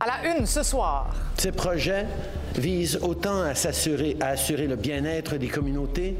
[0.00, 1.12] À la une ce soir.
[1.36, 2.06] Ces projets
[2.54, 6.16] visent autant à s'assurer à assurer le bien-être des communautés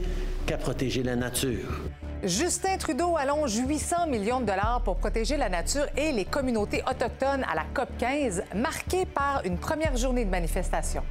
[0.46, 1.82] qu'à protéger la nature.
[2.24, 7.44] Justin Trudeau allonge 800 millions de dollars pour protéger la nature et les communautés autochtones
[7.48, 11.04] à la COP 15, marquée par une première journée de manifestation.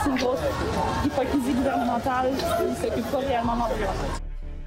[0.00, 0.38] C'est une grosse
[1.04, 4.23] hypocrisie gouvernementale qui ne s'occupe pas réellement de l'environnement.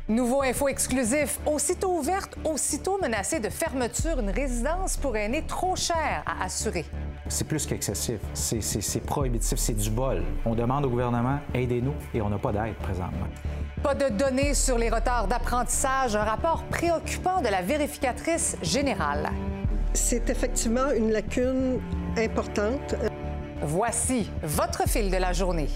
[0.09, 1.37] Nouveau info exclusif.
[1.45, 6.85] Aussitôt ouverte, aussitôt menacée de fermeture, une résidence pour aînés trop chère à assurer.
[7.27, 8.19] C'est plus qu'excessif.
[8.33, 10.23] C'est- prohibitif, c'est du bol.
[10.45, 13.27] On demande au gouvernement, aidez-nous, et on n'a pas d'aide présentement.
[13.83, 19.29] Pas de données sur les retards d'apprentissage, un rapport préoccupant de la vérificatrice générale.
[19.93, 21.81] C'est effectivement une lacune
[22.17, 22.95] importante.
[23.61, 25.67] Voici votre fil de la journée.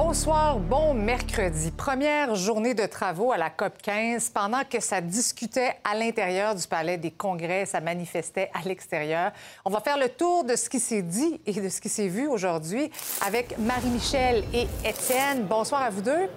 [0.00, 1.72] Bonsoir, bon mercredi.
[1.72, 4.30] Première journée de travaux à la COP 15.
[4.30, 9.32] Pendant que ça discutait à l'intérieur du palais des congrès, ça manifestait à l'extérieur.
[9.64, 12.06] On va faire le tour de ce qui s'est dit et de ce qui s'est
[12.06, 12.92] vu aujourd'hui
[13.26, 15.42] avec Marie-Michel et Étienne.
[15.42, 16.28] Bonsoir à vous deux.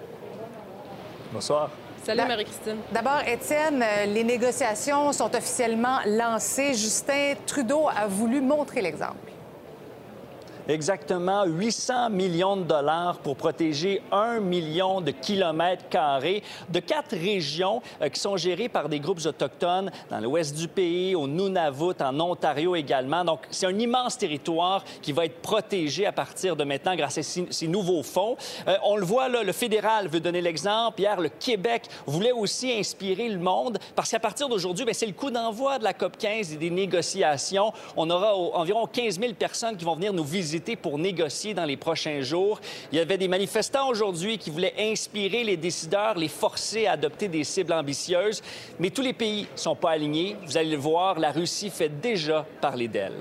[1.32, 1.70] Bonsoir.
[2.02, 2.78] Salut, Marie-Christine.
[2.90, 6.74] D'abord, Étienne, euh, les négociations sont officiellement lancées.
[6.74, 9.31] Justin Trudeau a voulu montrer l'exemple.
[10.68, 17.82] Exactement 800 millions de dollars pour protéger un million de kilomètres carrés de quatre régions
[18.00, 22.18] euh, qui sont gérées par des groupes autochtones dans l'ouest du pays, au Nunavut, en
[22.20, 23.24] Ontario également.
[23.24, 27.22] Donc, c'est un immense territoire qui va être protégé à partir de maintenant grâce à
[27.22, 28.36] ces, nouveaux fonds.
[28.68, 31.00] Euh, on le voit, là, le fédéral veut donner l'exemple.
[31.00, 35.12] Hier, le Québec voulait aussi inspirer le monde parce qu'à partir d'aujourd'hui, ben, c'est le
[35.12, 37.72] coup d'envoi de la COP 15 et des négociations.
[37.96, 41.64] On aura au- environ 15 000 personnes qui vont venir nous visiter pour négocier dans
[41.64, 42.60] les prochains jours.
[42.92, 47.28] Il y avait des manifestants aujourd'hui qui voulaient inspirer les décideurs, les forcer à adopter
[47.28, 48.42] des cibles ambitieuses.
[48.78, 50.36] Mais tous les pays ne sont pas alignés.
[50.44, 53.12] Vous allez le voir, la Russie fait déjà parler d'elle.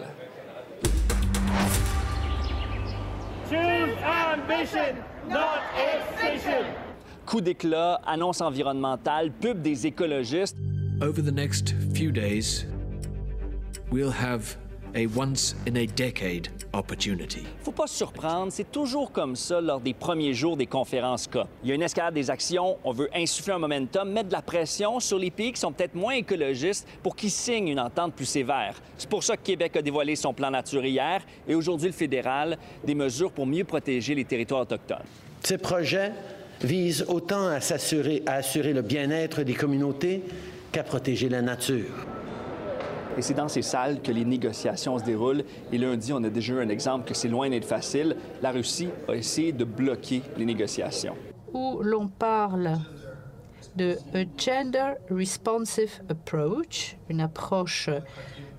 [7.26, 10.58] Coup d'éclat, annonce environnementale, pub des écologistes.
[11.02, 12.66] Over the next few days,
[13.90, 14.58] we'll have
[14.96, 17.44] a once in a decade opportunity.
[17.64, 21.48] Faut pas se surprendre, c'est toujours comme ça lors des premiers jours des conférences COP.
[21.64, 24.42] Il y a une escalade des actions, on veut insuffler un momentum, mettre de la
[24.42, 28.26] pression sur les pays qui sont peut-être moins écologistes pour qu'ils signent une entente plus
[28.26, 28.76] sévère.
[28.98, 32.58] C'est pour ça que Québec a dévoilé son plan nature hier et aujourd'hui le fédéral,
[32.84, 35.06] des mesures pour mieux protéger les territoires autochtones.
[35.42, 36.12] Ces projets
[36.62, 40.22] visent autant à s'assurer à assurer le bien-être des communautés
[40.72, 42.06] qu'à protéger la nature.
[43.18, 45.44] Et c'est dans ces salles que les négociations se déroulent.
[45.72, 48.16] Et lundi, on a déjà eu un exemple que c'est loin d'être facile.
[48.42, 51.16] La Russie a essayé de bloquer les négociations.
[51.54, 52.78] où l'on parle
[53.76, 57.90] de a gender responsive approach, une approche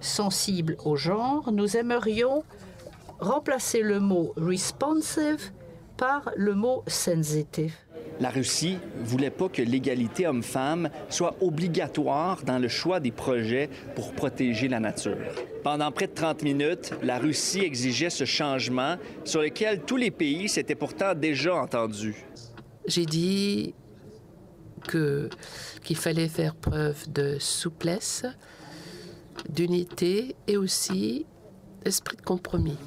[0.00, 2.44] sensible au genre, nous aimerions
[3.20, 5.52] remplacer le mot responsive
[5.96, 7.74] par le mot sensitive.
[8.22, 14.12] La Russie voulait pas que l'égalité homme-femme soit obligatoire dans le choix des projets pour
[14.12, 15.16] protéger la nature.
[15.64, 18.94] Pendant près de 30 minutes, la Russie exigeait ce changement
[19.24, 22.24] sur lequel tous les pays s'étaient pourtant déjà entendus.
[22.86, 23.74] J'ai dit
[24.88, 28.24] qu'il fallait faire preuve de souplesse,
[29.48, 31.26] d'unité et aussi
[31.84, 32.78] d'esprit de compromis.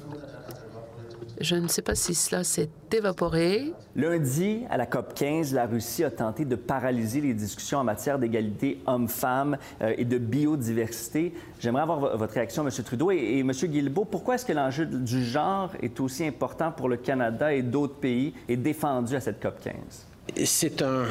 [1.40, 3.72] Je ne sais pas si cela s'est évaporé.
[3.94, 8.18] Lundi, à la COP 15, la Russie a tenté de paralyser les discussions en matière
[8.18, 11.34] d'égalité homme-femme euh, et de biodiversité.
[11.60, 12.70] J'aimerais avoir vo- votre réaction, M.
[12.84, 13.10] Trudeau.
[13.10, 13.50] Et, et M.
[13.52, 17.96] Guilbeault, pourquoi est-ce que l'enjeu du genre est aussi important pour le Canada et d'autres
[17.96, 19.74] pays et défendu à cette COP 15?
[20.44, 21.06] C'est un-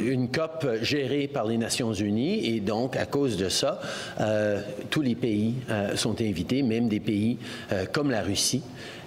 [0.00, 3.80] une COP gérée par les Nations Unies et donc, à cause de ça,
[4.20, 7.38] euh, tous les pays euh, sont invités, même des pays
[7.72, 8.62] euh, comme la Russie,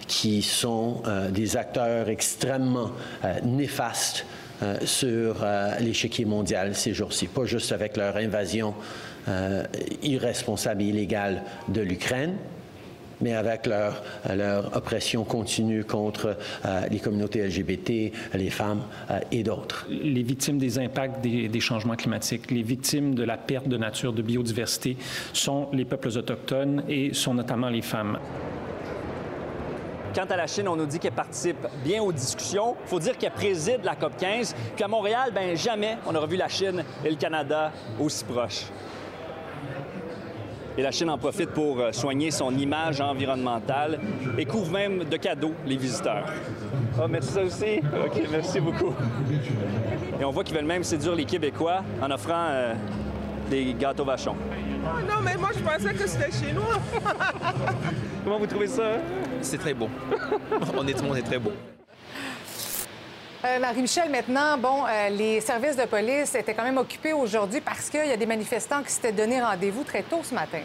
[0.08, 2.92] qui sont euh, des acteurs extrêmement
[3.24, 4.26] euh, néfastes
[4.62, 8.76] euh, sur euh, l'échiquier mondial ces jours-ci, pas juste avec leur invasion
[9.30, 9.64] euh,
[10.04, 12.34] irresponsable et illégale de l'Ukraine,
[13.22, 14.02] mais avec leur,
[14.34, 19.88] leur oppression continue contre euh, les communautés LGBT, les femmes euh, et d'autres.
[19.90, 24.14] les victimes des impacts des, des changements climatiques, les victimes de la perte de nature,
[24.14, 24.98] de biodiversité,
[25.34, 28.18] sont les peuples autochtones et sont notamment les femmes.
[30.14, 32.76] Quant à la Chine, on nous dit qu'elle participe bien aux discussions.
[32.84, 34.56] Il faut dire qu'elle préside la COP 15.
[34.76, 38.66] Puis à Montréal, ben jamais on aura vu la Chine et le Canada aussi proches.
[40.82, 44.00] Et la Chine en profite pour euh, soigner son image environnementale
[44.36, 46.26] et couvre même de cadeaux les visiteurs.
[47.00, 47.82] Ah, merci ça aussi.
[48.04, 48.92] OK, merci beaucoup.
[50.20, 52.74] Et on voit qu'ils veulent même séduire les Québécois en offrant euh,
[53.52, 54.36] des gâteaux vachons.
[54.84, 56.62] Ah, non, mais moi, je pensais que c'était chez nous.
[58.24, 58.94] Comment vous trouvez ça?
[59.42, 59.88] C'est très beau.
[60.76, 61.52] Honnêtement, on est très beau.
[63.44, 67.90] Euh, Marie-Michel, maintenant, bon, euh, les services de police étaient quand même occupés aujourd'hui parce
[67.90, 70.62] qu'il y a des manifestants qui s'étaient donné rendez-vous très tôt ce matin.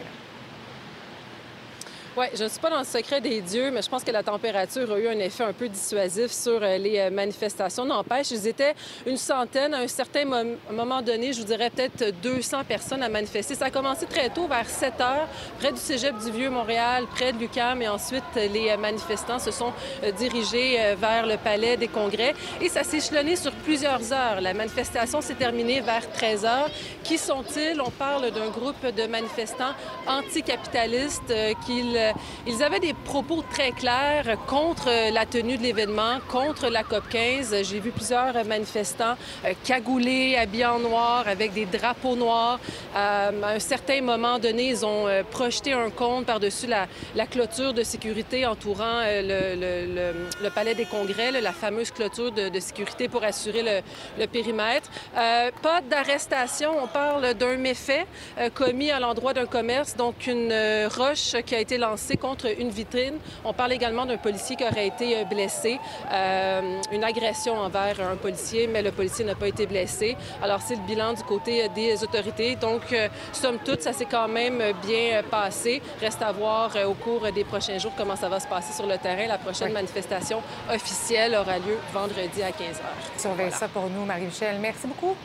[2.19, 4.23] Oui, je ne suis pas dans le secret des dieux, mais je pense que la
[4.23, 7.85] température a eu un effet un peu dissuasif sur euh, les euh, manifestations.
[7.85, 8.73] N'empêche, ils étaient
[9.05, 9.75] une centaine.
[9.75, 13.53] À un certain mom- moment donné, je vous dirais peut-être 200 personnes à manifester.
[13.53, 15.27] Ça a commencé très tôt, vers 7 heures,
[15.59, 19.71] près du cégep du Vieux-Montréal, près de l'UQAM, et ensuite, euh, les manifestants se sont
[20.17, 22.33] dirigés vers le palais des congrès.
[22.61, 24.41] Et ça s'est échelonné sur plusieurs heures.
[24.41, 26.69] La manifestation s'est terminée vers 13 heures.
[27.03, 27.79] Qui sont-ils?
[27.79, 29.73] On parle d'un groupe de manifestants
[30.07, 31.33] anticapitalistes
[31.65, 32.11] qu'ils euh,
[32.45, 37.09] ils avaient des propos très clairs contre euh, la tenue de l'événement, contre la COP
[37.09, 37.55] 15.
[37.63, 39.15] J'ai vu plusieurs manifestants
[39.45, 42.59] euh, cagoulés, habillés en noir, avec des drapeaux noirs.
[42.95, 48.45] À un certain moment donné, ils ont projeté un cône par-dessus la, clôture de sécurité
[48.45, 53.83] entourant le, palais des congrès, la fameuse clôture de, de sécurité pour assurer
[54.17, 54.89] le, périmètre.
[55.13, 56.71] Pas d'arrestation.
[56.81, 58.07] On parle d'un méfait
[58.55, 60.53] commis à l'endroit d'un commerce, donc une
[60.95, 63.17] roche qui a été lancée contre une vitrine.
[63.43, 65.79] On parle également d'un policier qui aurait été euh, blessé,
[66.11, 70.15] euh, une agression envers un policier, mais le policier n'a pas été blessé.
[70.41, 72.55] Alors c'est le bilan du côté euh, des autorités.
[72.55, 75.81] Donc, euh, somme toute, ça s'est quand même bien passé.
[76.01, 78.87] Reste à voir euh, au cours des prochains jours comment ça va se passer sur
[78.87, 79.27] le terrain.
[79.27, 80.41] La prochaine manifestation
[80.71, 83.21] officielle aura lieu vendredi à 15 h.
[83.21, 84.57] Surveille ça pour nous, Marie-Michel.
[84.59, 85.15] Merci beaucoup.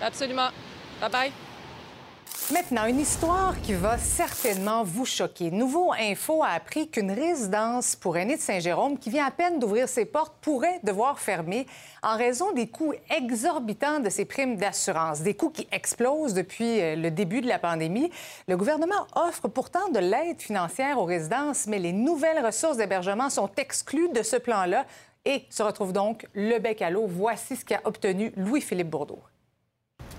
[0.00, 0.48] Absolument.
[1.00, 1.49] Bye bye.
[2.52, 5.52] Maintenant, une histoire qui va certainement vous choquer.
[5.52, 9.88] Nouveau Info a appris qu'une résidence pour aînés de Saint-Jérôme qui vient à peine d'ouvrir
[9.88, 11.68] ses portes pourrait devoir fermer
[12.02, 16.96] en raison des coûts exorbitants de ses primes d'assurance, des coûts qui explosent depuis euh,
[16.96, 18.10] le début de la pandémie.
[18.48, 23.50] Le gouvernement offre pourtant de l'aide financière aux résidences, mais les nouvelles ressources d'hébergement sont
[23.58, 24.86] exclues de ce plan-là
[25.24, 27.06] et se retrouve donc le bec à l'eau.
[27.06, 29.20] Voici ce qu'a obtenu Louis-Philippe Bourdeau.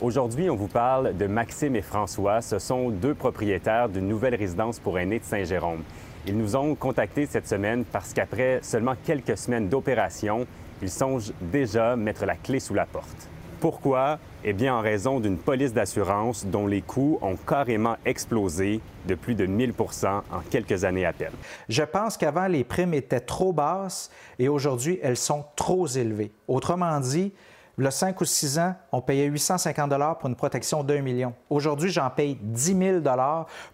[0.01, 2.41] Aujourd'hui, on vous parle de Maxime et François.
[2.41, 5.83] Ce sont deux propriétaires d'une nouvelle résidence pour aînés de Saint-Jérôme.
[6.25, 10.47] Ils nous ont contactés cette semaine parce qu'après seulement quelques semaines d'opération,
[10.81, 13.29] ils songent déjà mettre la clé sous la porte.
[13.59, 14.17] Pourquoi?
[14.43, 19.35] Eh bien, en raison d'une police d'assurance dont les coûts ont carrément explosé de plus
[19.35, 21.33] de 1000% en quelques années à peine.
[21.69, 24.09] Je pense qu'avant, les primes étaient trop basses
[24.39, 26.31] et aujourd'hui, elles sont trop élevées.
[26.47, 27.33] Autrement dit,
[27.77, 31.33] le 5 ou 6 ans, on payait 850 pour une protection d'un million.
[31.49, 32.99] Aujourd'hui, j'en paye 10 000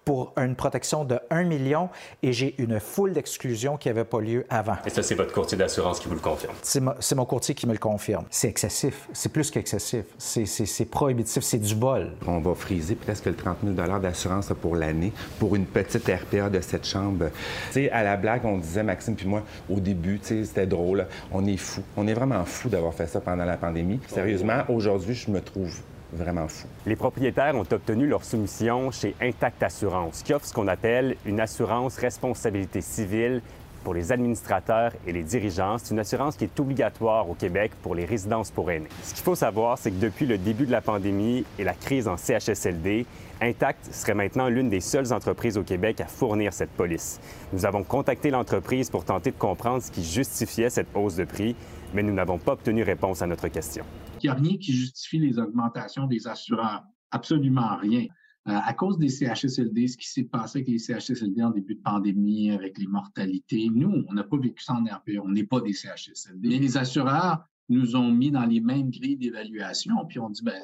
[0.06, 1.90] pour une protection de 1 million
[2.24, 4.76] et j'ai une foule d'exclusions qui n'avait pas lieu avant.
[4.86, 6.54] Et ça, c'est votre courtier d'assurance qui vous le confirme?
[6.62, 8.26] C'est mo- c'est mon courtier qui me le confirme.
[8.30, 9.10] C'est excessif.
[9.14, 10.06] C'est plus qu'excessif.
[10.18, 11.44] C'est- C'est c'est prohibitif.
[11.44, 12.14] C'est du vol.
[12.28, 16.62] On va friser presque le 30 000 d'assurance pour l'année pour une petite RPA de
[16.62, 17.26] cette chambre.
[17.68, 20.66] Tu sais, à la blague, on disait, Maxime puis moi, au début, tu sais, c'était
[20.68, 21.08] drôle.
[21.32, 21.82] On est fou.
[21.98, 23.97] On est vraiment fou d'avoir fait ça pendant la pandémie.
[24.08, 25.80] Sérieusement, aujourd'hui, je me trouve
[26.14, 26.68] vraiment fou.
[26.86, 31.40] Les propriétaires ont obtenu leur soumission chez Intact Assurance, qui offre ce qu'on appelle une
[31.40, 33.42] assurance responsabilité civile
[33.84, 35.78] pour les administrateurs et les dirigeants.
[35.78, 38.90] C'est une assurance qui est obligatoire au Québec pour les résidences pour aînés.
[39.04, 42.08] Ce qu'il faut savoir, c'est que depuis le début de la pandémie et la crise
[42.08, 43.06] en CHSLD,
[43.40, 47.22] Intact serait maintenant l'une des seules entreprises au Québec à fournir cette police.
[47.54, 51.56] Nous avons contacté l'entreprise pour tenter de comprendre ce qui justifiait cette hausse de prix,
[51.94, 53.86] mais nous n'avons pas obtenu réponse à notre question.
[54.22, 56.84] Il n'y a rien qui justifie les augmentations des assureurs.
[57.12, 58.06] Absolument rien.
[58.48, 61.82] Euh, à cause des CHSLD, ce qui s'est passé avec les CHSLD en début de
[61.82, 65.22] pandémie, avec les mortalités, nous, on n'a pas vécu ça en RPA.
[65.24, 66.48] On n'est pas des CHSLD.
[66.48, 70.64] Mais les assureurs nous ont mis dans les mêmes grilles d'évaluation, puis on dit, ben,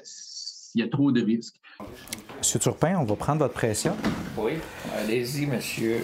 [0.75, 1.59] il y a trop de risques.
[2.37, 3.95] Monsieur Turpin, on va prendre votre pression.
[4.37, 4.53] Oui,
[4.95, 6.03] allez-y, monsieur.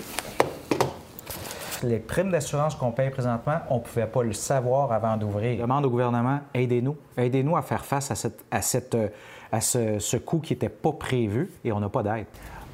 [1.84, 5.58] Les primes d'assurance qu'on paye présentement, on ne pouvait pas le savoir avant d'ouvrir.
[5.58, 6.98] Je demande au gouvernement, aidez-nous.
[7.16, 9.08] Aidez-nous à faire face à, cette, à, cette, euh,
[9.52, 12.26] à ce, ce coût qui n'était pas prévu et on n'a pas d'aide.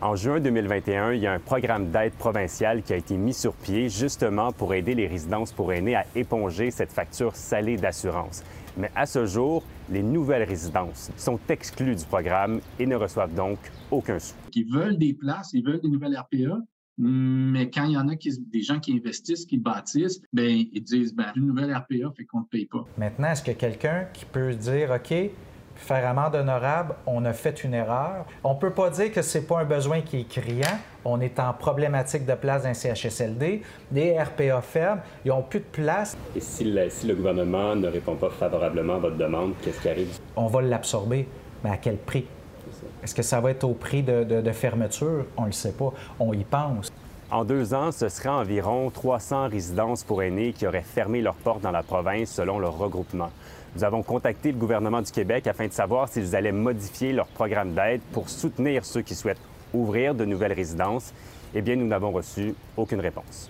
[0.02, 3.54] En juin 2021, il y a un programme d'aide provinciale qui a été mis sur
[3.54, 8.44] pied justement pour aider les résidences pour aînés à éponger cette facture salée d'assurance.
[8.78, 13.58] Mais à ce jour, les nouvelles résidences sont exclues du programme et ne reçoivent donc
[13.90, 14.36] aucun sou.
[14.54, 16.58] Ils veulent des places, ils veulent des nouvelles RPA,
[16.98, 20.84] mais quand il y en a qui, des gens qui investissent, qui bâtissent, ben ils
[20.84, 22.86] disent, ben, une nouvelle RPA fait qu'on ne paye pas.
[22.98, 25.14] Maintenant, est-ce qu'il y a quelqu'un qui peut dire, OK,
[25.76, 28.26] faire amende honorable, on a fait une erreur.
[28.44, 30.78] On ne peut pas dire que ce n'est pas un besoin qui est criant.
[31.04, 33.62] On est en problématique de place d'un CHSLD.
[33.92, 36.18] Les RPA ferment, ils n'ont plus de place.
[36.36, 39.90] Et si le, si le gouvernement ne répond pas favorablement à votre demande, qu'est-ce qui
[39.90, 40.18] arrive?
[40.36, 41.28] On va l'absorber,
[41.64, 42.26] mais à quel prix?
[43.04, 45.26] Est-ce que ça va être au prix de, fermeture?
[45.38, 45.94] On ne le sait pas.
[46.20, 46.92] On y pense.
[47.32, 51.62] En deux ans, ce serait environ 300 résidences pour aînés qui auraient fermé leurs portes
[51.62, 53.32] dans la province selon leur regroupement.
[53.76, 57.74] Nous avons contacté le gouvernement du Québec afin de savoir s'ils allaient modifier leur programme
[57.74, 59.42] d'aide pour soutenir ceux qui souhaitent
[59.74, 61.14] ouvrir de nouvelles résidences.
[61.54, 63.50] Eh bien, nous n'avons reçu aucune réponse.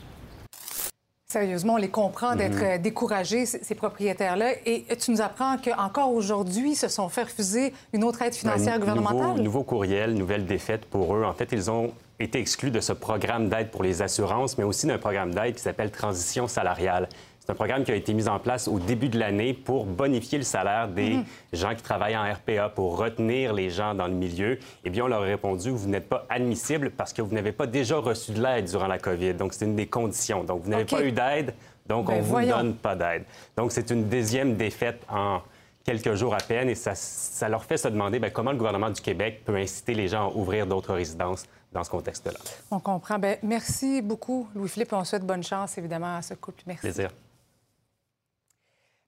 [1.40, 2.64] Sérieusement, on les comprend d'être Mhm.
[2.64, 4.52] euh, découragés, ces propriétaires-là.
[4.66, 8.76] Et tu nous apprends qu'encore aujourd'hui, ils se sont fait refuser une autre aide financière
[8.76, 9.32] Un gouvernementale.
[9.32, 11.26] Nouveau, nouveau courriel, nouvelle défaite pour eux.
[11.26, 14.88] En fait, ils ont été exclus de ce programme d'aide pour les assurances, mais aussi
[14.88, 17.10] d'un programme d'aide qui s'appelle Transition salariale.
[17.46, 20.40] C'est un programme qui a été mis en place au début de l'année pour bonifier
[20.40, 21.26] le salaire des Mhm.
[21.54, 24.58] gens qui travaillent en RPA, pour retenir les gens dans le milieu.
[24.84, 27.68] Eh bien, on leur a répondu, vous n'êtes pas admissible parce que vous n'avez pas
[27.68, 29.36] déjà reçu de l'aide durant la COVID.
[29.36, 30.44] Donc, c'est une des conditions.
[30.44, 31.54] Donc, vous n'avez pas eu d'aide,
[31.88, 32.58] donc Ben, on ne vous voyons.
[32.58, 33.26] donne pas d'aide.
[33.56, 35.42] Donc, c'est une deuxième défaite en
[35.84, 38.90] quelques jours à peine et ça, ça leur fait se demander bien, comment le gouvernement
[38.90, 42.40] du Québec peut inciter les gens à ouvrir d'autres résidences dans ce contexte-là.
[42.72, 43.20] On comprend.
[43.20, 44.94] Ben, merci beaucoup, Louis-Philippe.
[44.94, 46.64] On souhaite bonne chance, évidemment, à ce couple.
[46.66, 46.82] Merci.
[46.82, 47.10] Plaisir.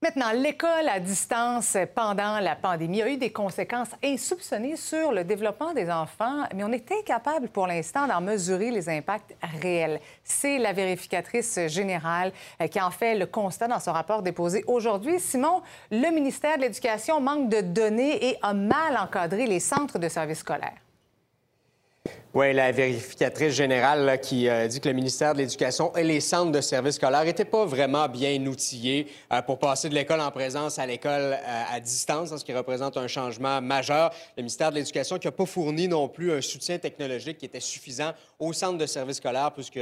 [0.04, 5.74] Maintenant, l'école à distance pendant la pandémie a eu des conséquences insoupçonnées sur le développement
[5.74, 10.00] des enfants, mais on est incapable pour l'instant d'en mesurer les impacts réels.
[10.24, 15.20] C'est la vérificatrice générale euh, qui en fait le constat dans son rapport déposé aujourd'hui.
[15.20, 20.10] Simon, le ministère de l'Éducation manque de données et a mal encadré les centres de
[20.10, 20.78] services scolaires.
[22.38, 26.52] Oui, la vérificatrice générale qui euh, dit que le ministère de l'Éducation et les centres
[26.52, 30.78] de services scolaires n'étaient pas vraiment bien outillés euh, pour passer de l'école en présence
[30.78, 34.14] à l'école euh, à distance, ce qui représente un changement majeur.
[34.38, 37.60] Le ministère de l'Éducation qui n'a pas fourni non plus un soutien technologique qui était
[37.60, 39.80] suffisant aux centres de services scolaires puisque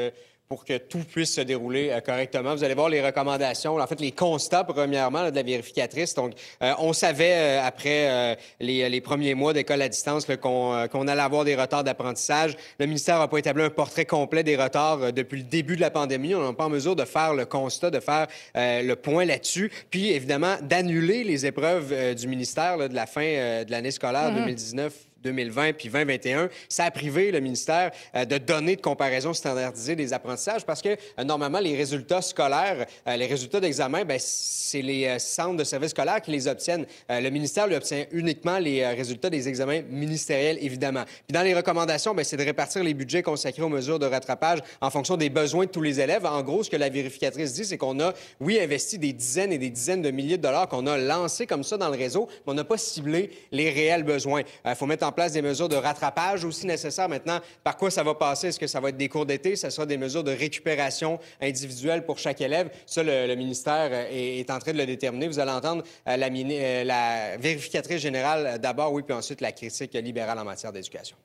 [0.47, 2.53] pour que tout puisse se dérouler euh, correctement.
[2.55, 6.13] Vous allez voir les recommandations, en fait les constats premièrement là, de la vérificatrice.
[6.13, 10.37] Donc, euh, on savait euh, après euh, les, les premiers mois d'école à distance là,
[10.37, 12.55] qu'on euh, qu'on allait avoir des retards d'apprentissage.
[12.79, 15.81] Le ministère n'a pas établi un portrait complet des retards euh, depuis le début de
[15.81, 16.35] la pandémie.
[16.35, 19.71] On n'est pas en mesure de faire le constat, de faire euh, le point là-dessus.
[19.89, 23.91] Puis, évidemment, d'annuler les épreuves euh, du ministère là, de la fin euh, de l'année
[23.91, 24.35] scolaire Mhm.
[24.45, 24.93] 2019.
[25.25, 30.13] 2020 puis 2021, ça a privé le ministère euh, de données de comparaison standardisées des
[30.13, 35.17] apprentissages parce que euh, normalement les résultats scolaires, euh, les résultats d'examen, ben, c'est les
[35.19, 36.85] centres de services scolaires qui les obtiennent.
[37.09, 41.03] Le ministère lui obtient uniquement les résultats des examens ministériels évidemment.
[41.05, 44.59] Puis dans les recommandations, ben, c'est de répartir les budgets consacrés aux mesures de rattrapage
[44.81, 46.25] en fonction des besoins de tous les élèves.
[46.25, 49.57] En gros, ce que la vérificatrice dit, c'est qu'on a oui investi des dizaines et
[49.57, 52.51] des dizaines de milliers de dollars qu'on a lancés comme ça dans le réseau, mais
[52.51, 54.41] on n'a pas ciblé les réels besoins.
[54.65, 57.09] Il faut mettre en place des mesures de rattrapage aussi nécessaires.
[57.09, 58.49] Maintenant, par quoi ça va passer?
[58.49, 59.55] Est-ce que ça va être des cours d'été?
[59.55, 62.69] Ça sera des mesures de récupération individuelle pour chaque élève.
[62.85, 65.27] Ça, le, ministère euh, est, en train de le déterminer.
[65.27, 69.93] Vous allez entendre euh, la, euh, la vérificatrice générale d'abord, oui, puis ensuite la critique
[69.93, 71.17] libérale en matière d'éducation.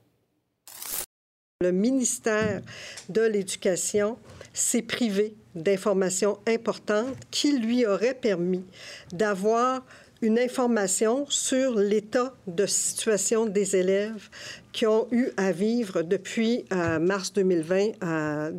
[1.62, 2.62] Le ministère
[3.10, 4.16] de l'Éducation
[4.54, 8.64] s'est privé d'informations importantes qui lui auraient permis
[9.12, 9.82] d'avoir
[10.22, 14.28] une information sur l'état de situation des élèves
[14.72, 18.52] qui ont eu à vivre depuis euh, mars 2020 euh,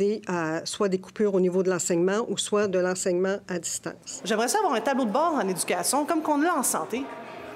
[0.00, 4.22] euh, soit des coupures au niveau de l'enseignement ou soit de l'enseignement à distance.
[4.24, 7.02] J'aimerais ça avoir un tableau de bord en éducation, comme qu'on l'a en santé.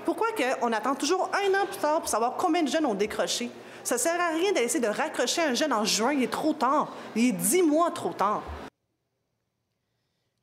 [0.05, 0.27] Pourquoi
[0.63, 3.51] on attend toujours un an plus tard pour savoir combien de jeunes ont décroché?
[3.85, 6.93] Ça sert à rien d'essayer de raccrocher un jeune en juin, il est trop tard.
[7.15, 8.43] Il est dix mois trop tard.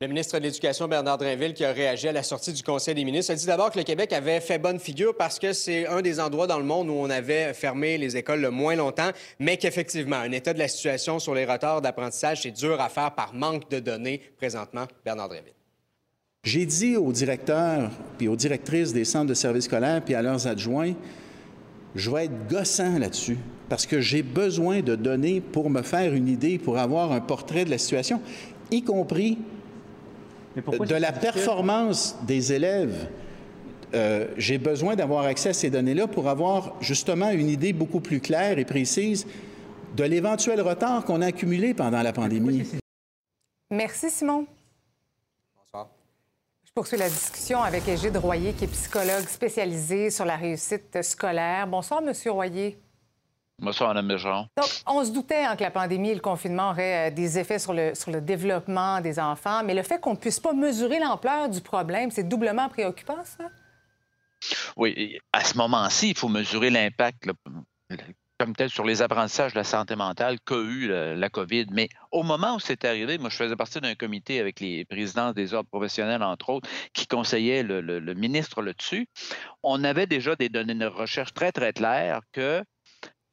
[0.01, 3.05] Le ministre de l'Éducation, Bernard Drinville, qui a réagi à la sortie du Conseil des
[3.05, 6.01] ministres, a dit d'abord que le Québec avait fait bonne figure parce que c'est un
[6.01, 9.57] des endroits dans le monde où on avait fermé les écoles le moins longtemps, mais
[9.57, 13.35] qu'effectivement, un état de la situation sur les retards d'apprentissage, c'est dur à faire par
[13.35, 14.85] manque de données présentement.
[15.05, 15.53] Bernard Drinville.
[16.45, 20.47] J'ai dit aux directeurs puis aux directrices des centres de services scolaires puis à leurs
[20.47, 20.93] adjoints,
[21.93, 23.37] je vais être gossant là-dessus
[23.69, 27.65] parce que j'ai besoin de données pour me faire une idée, pour avoir un portrait
[27.65, 28.19] de la situation,
[28.71, 29.37] y compris
[30.55, 33.07] de la performance des élèves.
[33.93, 38.21] Euh, j'ai besoin d'avoir accès à ces données-là pour avoir justement une idée beaucoup plus
[38.21, 39.27] claire et précise
[39.95, 42.65] de l'éventuel retard qu'on a accumulé pendant la pandémie.
[43.69, 44.45] Merci, Simon.
[45.57, 45.89] Bonsoir.
[46.65, 51.67] Je poursuis la discussion avec Égide Royer, qui est psychologue spécialisé sur la réussite scolaire.
[51.67, 52.77] Bonsoir, Monsieur Royer.
[53.61, 54.47] Bonsoir, Mme Bergeron.
[54.57, 57.59] Donc, on se doutait hein, que la pandémie et le confinement auraient euh, des effets
[57.59, 60.99] sur le, sur le développement des enfants, mais le fait qu'on ne puisse pas mesurer
[60.99, 63.49] l'ampleur du problème, c'est doublement préoccupant, ça?
[64.75, 67.29] Oui, à ce moment-ci, il faut mesurer l'impact
[68.39, 71.67] comme tel sur les apprentissages de la santé mentale qu'a eu la, COVID.
[71.69, 75.33] Mais au moment où c'est arrivé, moi, je faisais partie d'un comité avec les présidents
[75.33, 79.05] des ordres professionnels, entre autres, qui conseillaient le, le ministre là-dessus.
[79.61, 82.63] On avait déjà des données de recherche très, très claires que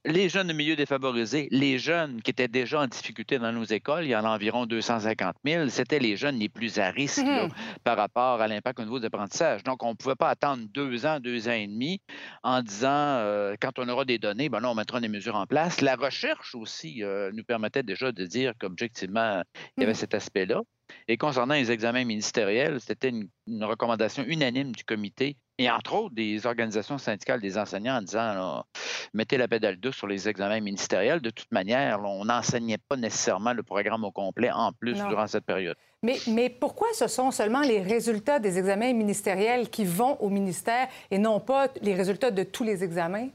[0.08, 4.04] les jeunes de milieux défavorisés, les jeunes qui étaient déjà en difficulté dans nos écoles,
[4.04, 7.48] il y en a environ 250 000, c'était les jeunes les plus à risque mmh
[7.84, 9.62] par rapport à l'impact au niveau des apprentissages.
[9.62, 12.00] Donc, on ne pouvait pas attendre deux ans, deux ans et demi
[12.42, 15.46] en disant, euh, quand on aura des données, ben là, on mettra des mesures en
[15.46, 15.80] place.
[15.80, 19.42] La recherche aussi euh, nous permettait déjà de dire qu'objectivement,
[19.76, 19.96] il y avait mmh.
[19.96, 20.62] cet aspect-là.
[21.06, 23.28] Et concernant les examens ministériels, c'était une,
[23.64, 28.64] recommandation unanime du comité et entre autres des organisations syndicales des enseignants en disant
[29.12, 31.20] mettez la pédale douce sur les examens ministériels.
[31.20, 35.44] De toute manière, on n'enseignait pas nécessairement le programme au complet en plus durant cette
[35.44, 35.76] période.
[36.02, 40.86] Mais, mais, pourquoi ce sont seulement les résultats des examens ministériels qui vont au ministère
[41.10, 43.28] et non pas les résultats de tous les examens?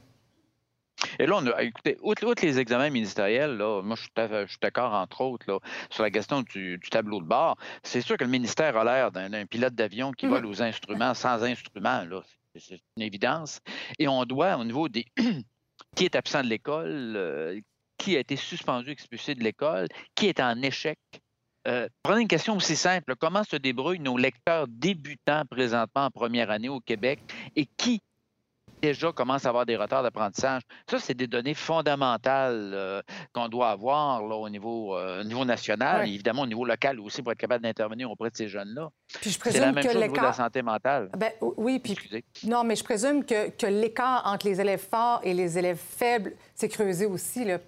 [1.18, 5.20] Et là, on a, écoutez, outre, les examens ministériels, là, moi, je suis d'accord, entre
[5.20, 5.58] autres, là,
[5.90, 7.56] sur la question du, tableau de bord.
[7.82, 11.42] C'est sûr que le ministère a l'air d'un pilote d'avion qui vole aux instruments sans
[11.44, 12.04] instruments.
[12.56, 13.60] C'est une évidence.
[13.98, 15.06] Et on doit, au niveau des.
[15.94, 17.60] qui est absent de l'école, euh,
[17.98, 20.98] qui a été suspendu, expulsé de l'école, qui est en échec.
[21.66, 23.14] Euh, prenez une question aussi simple.
[23.16, 27.20] Comment se débrouillent nos lecteurs débutants présentement en première année au Québec
[27.56, 28.02] et qui
[28.84, 30.62] déjà commence à avoir des retards d'apprentissage.
[30.90, 36.06] Ça, c'est des données fondamentales euh, qu'on doit avoir là, au niveau, euh, niveau national,
[36.08, 38.90] évidemment au niveau local aussi pour être capable d'intervenir auprès de ces jeunes-là.
[39.22, 41.10] C'est la même chose au niveau de la santé mentale.
[41.16, 41.96] Ben, oui, puis
[42.44, 46.34] non, mais je présume que, que l'écart entre les élèves forts et les élèves faibles
[46.54, 47.44] s'est creusé aussi.
[47.44, 47.58] Là.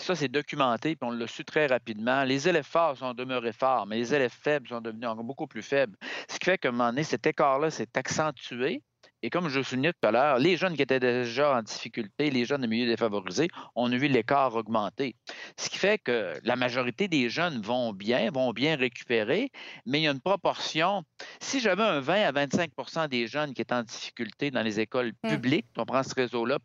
[0.00, 2.22] Ça, c'est documenté, puis on l'a su très rapidement.
[2.22, 5.62] Les élèves forts sont demeurés forts, mais les élèves faibles sont devenus encore beaucoup plus
[5.62, 5.96] faibles.
[6.30, 8.82] Ce qui fait qu'à un moment donné, cet écart-là s'est accentué.
[9.22, 12.30] Et comme je le soulignais tout à l'heure, les jeunes qui étaient déjà en difficulté,
[12.30, 15.16] les jeunes de milieux défavorisés, on a vu l'écart augmenter.
[15.56, 19.50] Ce qui fait que la majorité des jeunes vont bien, vont bien récupérer,
[19.86, 21.02] mais il y a une proportion.
[21.40, 25.12] Si j'avais un 20 à 25% des jeunes qui étaient en difficulté dans les écoles
[25.24, 25.28] mmh.
[25.28, 26.58] publiques, on prend ce réseau-là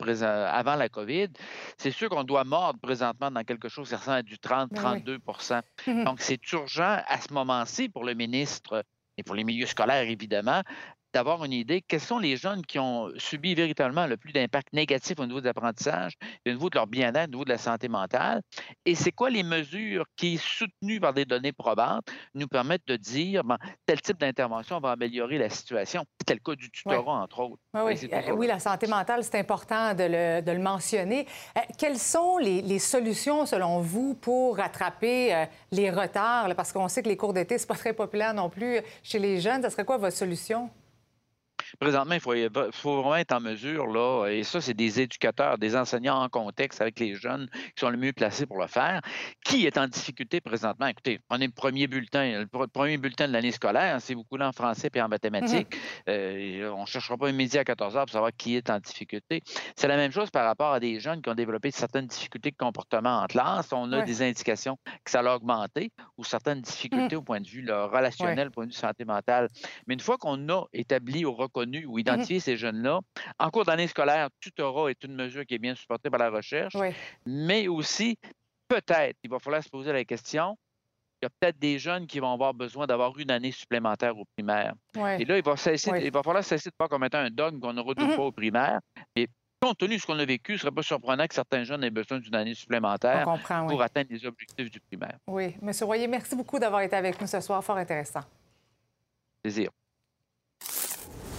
[0.52, 1.30] avant la COVID,
[1.78, 6.04] c'est sûr qu'on doit mordre présentement dans quelque chose qui ressemble à du 30-32% mmh
[6.04, 8.84] Donc, c'est urgent à ce moment-ci pour le ministre
[9.18, 10.62] et pour les milieux scolaires, évidemment,
[11.13, 15.19] d'avoir une idée quels sont les jeunes qui ont subi véritablement le plus d'impact négatif
[15.19, 16.13] au niveau de l'apprentissage,
[16.45, 18.41] au niveau de leur bien-être, au niveau de la santé mentale,
[18.86, 23.43] et c'est quoi les mesures qui, soutenues par des données probantes, nous permettent de dire
[23.43, 26.06] ben, tel type d'intervention va améliorer la situation?
[26.28, 27.62] C'est le cas du tutorat, entre autres.
[27.73, 28.10] Oui, oui.
[28.36, 31.28] oui, la santé mentale, c'est important de le, mentionner.
[31.58, 36.54] Euh, quelles sont les, solutions, selon vous, pour rattraper euh, les retards?
[36.56, 39.39] parce qu'on sait que les cours d'été, c'est pas très populaire non plus chez les
[39.39, 39.62] jeunes.
[39.63, 40.69] Ce serait quoi votre solution?
[41.80, 42.22] Présentement, il
[42.72, 46.82] faut, vraiment être en mesure, là, et ça, c'est des éducateurs, des enseignants en contexte
[46.82, 49.02] avec les jeunes qui sont le mieux placés pour le faire.
[49.44, 50.88] Qui est en difficulté présentement?
[50.88, 54.48] Écoutez, on est le premier bulletin, le premier bulletin de l'année scolaire, c'est beaucoup là
[54.48, 55.76] en français et en mathématiques.
[55.76, 56.10] Mm-hmm.
[56.10, 58.80] Euh, on ne cherchera pas un midi à 14 heures pour savoir qui est en
[58.80, 59.42] difficulté.
[59.76, 62.58] C'est la même chose par rapport à des jeunes qui ont développé certaines difficultés de
[62.58, 63.72] comportement en classe.
[63.72, 67.20] On a des indications que ça a augmenté ou certaines difficultés mm.
[67.20, 69.48] au point de vue relationnel, au point de vue santé mentale.
[69.88, 72.99] Mais une fois qu'on a établi ou reconnu ou mmh identifier ces jeunes-là.
[73.39, 76.76] En cours d'année scolaire, tutorat est une mesure qui est bien supportée par la recherche,
[77.26, 78.17] mais aussi,
[78.67, 80.58] peut-être, il va falloir se poser la question,
[81.21, 84.26] il y a peut-être des jeunes qui vont avoir besoin d'avoir une année supplémentaire au
[84.36, 84.73] primaire.
[84.95, 85.56] Et là, il va,
[85.99, 88.23] il va falloir cesser de voir comme étant un dogme qu'on ne retrouve mmh pas
[88.23, 88.80] au primaire.
[89.15, 89.30] Et
[89.62, 91.86] compte tenu de ce qu'on a vécu, ce ne serait pas surprenant que certains jeunes
[91.86, 93.26] aient besoin d'une année supplémentaire
[93.69, 95.17] pour atteindre les objectifs du primaire.
[95.26, 95.56] Oui.
[95.62, 97.63] Monsieur Royer, merci beaucoup d'avoir été avec nous ce soir.
[97.63, 98.23] Fort intéressant.
[99.41, 99.69] Plaisir.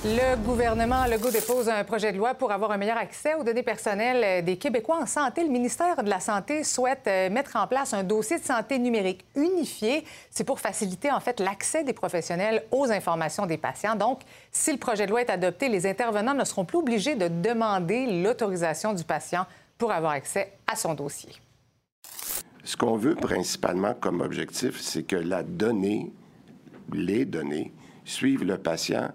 [0.07, 3.63] Le gouvernement Legault dépose un projet de loi pour avoir un meilleur accès aux données
[3.63, 5.43] personnelles des Québécois en santé.
[5.43, 9.25] Le ministère de la Santé souhaite euh, mettre en place un dossier de santé numérique
[9.35, 10.05] unifié.
[10.29, 13.97] C'est pour faciliter en fait l'accès des professionnels aux informations des patients.
[13.97, 14.21] Donc,
[14.53, 18.23] si le projet de loi est adopté, les intervenants ne seront plus obligés de demander
[18.23, 19.47] l'autorisation du patient
[19.79, 21.33] pour avoir accès à son dossier.
[22.63, 26.13] Ce qu'on veut principalement comme objectif, c'est que la donnée,
[26.93, 27.73] les données,
[28.05, 29.09] suivent le patient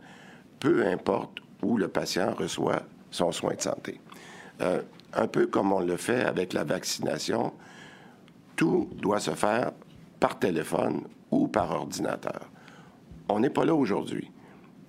[0.60, 4.00] peu importe où le patient reçoit son soin de santé.
[4.62, 4.82] Euh,
[5.13, 7.54] un peu comme on le fait avec la vaccination,
[8.56, 9.72] tout doit se faire
[10.19, 12.50] par téléphone ou par ordinateur.
[13.30, 14.32] On n'est pas là aujourd'hui,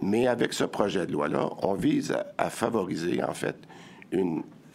[0.00, 3.56] mais avec ce projet de loi-là, on vise à, favoriser, en fait,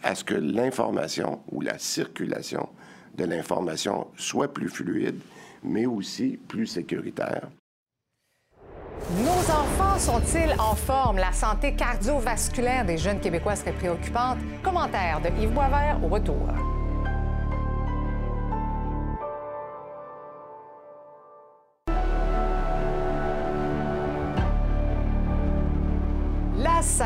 [0.02, 2.68] à ce que l'information ou la circulation
[3.16, 5.20] de l'information soit plus fluide,
[5.62, 7.48] mais aussi plus sécuritaire.
[9.10, 11.18] Nos enfants sont-ils en forme?
[11.18, 14.38] La santé cardiovasculaire des jeunes Québécois serait préoccupante.
[14.62, 16.48] Commentaire de Yves Boisvert au retour.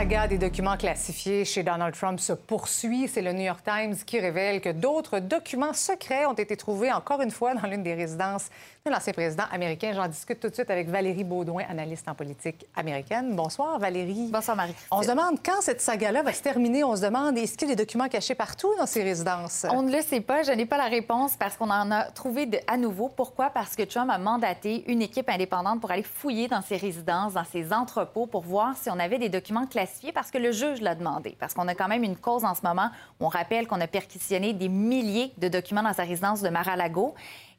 [0.00, 3.06] Saga des documents classifiés chez Donald Trump se poursuit.
[3.06, 7.20] C'est le New York Times qui révèle que d'autres documents secrets ont été trouvés encore
[7.20, 8.48] une fois dans l'une des résidences
[8.86, 9.92] de l'ancien président américain.
[9.94, 13.36] J'en discute tout de suite avec Valérie Baudouin, analyste en politique américaine.
[13.36, 14.30] Bonsoir, Valérie.
[14.32, 14.74] Bonsoir, Marie.
[14.90, 16.82] On se demande quand cette saga-là va se terminer.
[16.82, 19.66] On se demande, est-ce qu'il y a des documents cachés partout dans ces résidences?
[19.70, 20.44] On ne le sait pas.
[20.44, 23.10] Je n'ai pas la réponse parce qu'on en a trouvé de, à nouveau.
[23.14, 23.50] Pourquoi?
[23.50, 27.44] Parce que Trump a mandaté une équipe indépendante pour aller fouiller dans ses résidences, dans
[27.44, 30.94] ses entrepôts, pour voir si on avait des documents classifiés parce que le juge l'a
[30.94, 31.36] demandé.
[31.38, 32.90] Parce qu'on a quand même une cause en ce moment.
[33.20, 37.14] On rappelle qu'on a perquisitionné des milliers de documents dans sa résidence de Mar-a-Lago.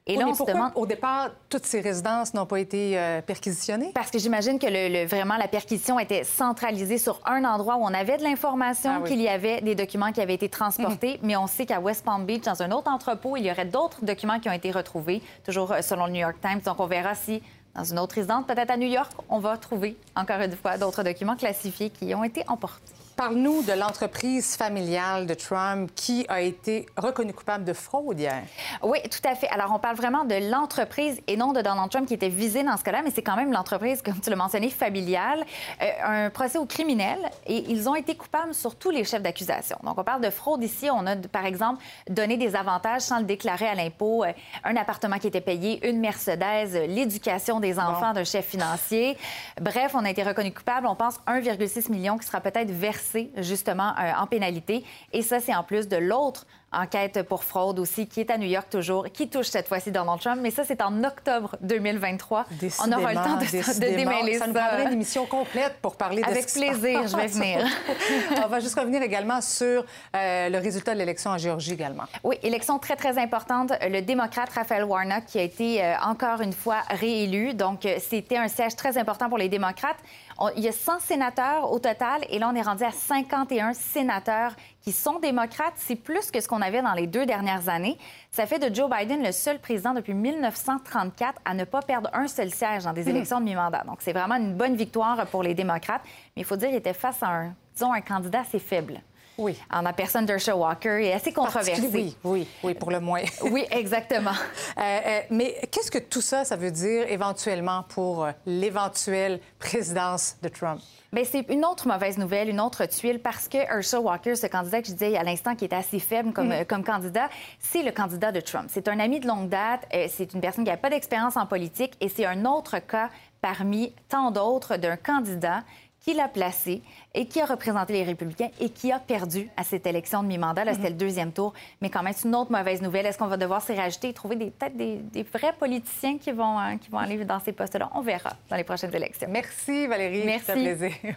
[0.08, 0.72] Et là, on se demande...
[0.76, 3.92] au départ, toutes ces résidences n'ont pas été euh, perquisitionnées?
[3.94, 7.94] Parce que j'imagine que le, vraiment la perquisition était centralisée sur un endroit où on
[7.94, 11.46] avait de l'information, Ah qu'il y avait des documents qui avaient été transportés, mais on
[11.46, 14.50] sait qu'à West Palm Beach, dans un autre entrepôt, il y aurait d'autres documents qui
[14.50, 16.62] ont été retrouvés, toujours euh, selon le New York Times.
[16.66, 17.44] Donc, on verra si
[17.76, 21.04] dans une autre résidence, peut-être à New York, on va trouver encore une fois d'autres
[21.04, 22.94] documents classifiés qui ont été emportés.
[23.22, 28.42] Parle-nous de l'entreprise familiale de Trump qui a été reconnue coupable de fraude hier.
[28.82, 29.48] Oui, tout à fait.
[29.50, 32.76] Alors, on parle vraiment de l'entreprise et non de Donald Trump qui était visé dans
[32.78, 35.46] ce cas-là, mais c'est quand même l'entreprise, comme tu l'as mentionné, familiale,
[35.84, 39.78] euh, un procès au criminel et ils ont été coupables sur tous les chefs d'accusation.
[39.84, 40.90] Donc, on parle de fraude ici.
[40.90, 45.20] On a, par exemple, donné des avantages sans le déclarer à l'impôt, euh, un appartement
[45.20, 49.16] qui était payé, une Mercedes, l'éducation des enfants d'un chef financier.
[49.62, 50.88] Bref, on a été reconnu coupable.
[50.88, 54.84] On pense 1,6 million qui sera peut-être versé justement euh, en pénalité.
[55.14, 58.48] Et ça, c'est en plus de l'autre enquête pour fraude aussi, qui est à New
[58.48, 60.40] York toujours, qui touche cette fois-ci Donald Trump.
[60.42, 62.46] Mais ça, c'est en octobre 2023.
[62.86, 64.40] On aura le temps de, de démêler ça.
[64.40, 67.18] Ça nous prendrait une émission complète pour parler de Avec ce qui se plaisir, je
[67.18, 67.66] vais venir.
[68.44, 72.04] On va juste revenir également sur euh, le résultat de l'élection en Géorgie également.
[72.24, 73.74] Oui, élection très, très importante.
[73.82, 77.54] Le démocrate Raphaël Warnock qui a été euh, encore une fois réélu.
[77.54, 79.98] Donc, c'était un siège très important pour les démocrates.
[80.38, 83.74] On- il y a 100 sénateurs au total et là, on est rendu à 51
[83.74, 85.74] sénateurs qui sont démocrates.
[85.76, 87.98] C'est plus que ce qu'on avait dans les deux dernières années.
[88.32, 92.28] Ça fait de Joe Biden le seul président depuis 1934 à ne pas perdre un
[92.28, 93.10] seul siège dans des Mhm.
[93.10, 93.84] élections de mi-mandat.
[93.86, 96.02] Donc, c'est vraiment une bonne victoire pour les démocrates.
[96.36, 99.02] Mais il faut dire qu'il était face à un, disons, un candidat assez faible.
[99.42, 99.58] Oui.
[99.74, 101.82] En la personne d'Herschel Walker et assez controversé.
[101.92, 103.22] Oui, oui, oui, pour le moins.
[103.52, 104.32] Oui, exactement.
[104.78, 110.38] Euh, euh, mais qu'est-ce que tout ça, ça veut dire éventuellement pour euh, l'éventuelle présidence
[110.42, 110.80] de Trump?
[111.12, 114.82] Bien, c'est une autre mauvaise nouvelle, une autre tuile, parce que Herschel Walker, ce candidat
[114.82, 116.66] que je disais à l'instant qui était assez faible comme, Mhm.
[116.66, 118.70] comme candidat, c'est le candidat de Trump.
[118.72, 121.94] C'est un ami de longue date, c'est une personne qui n'a pas d'expérience en politique
[122.00, 123.10] et c'est un autre cas
[123.42, 125.64] parmi tant d'autres d'un candidat
[126.02, 126.82] qui l'a placé
[127.14, 130.66] et qui a représenté les républicains et qui a perdu à cette élection de mi-mandat.
[130.66, 131.54] Là, c'était le deuxième tour.
[131.80, 133.06] Mais quand même, c'est une autre mauvaise nouvelle.
[133.06, 136.32] Est-ce qu'on va devoir s'y rajouter et trouver des- peut-être des, des vrais politiciens qui
[136.32, 137.90] vont, euh, qui vont aller dans ces postes-là?
[137.94, 139.28] On verra dans les prochaines élections.
[139.30, 140.24] Merci, Valérie.
[140.26, 140.46] Merci.
[140.48, 141.16] Ça fait plaisir.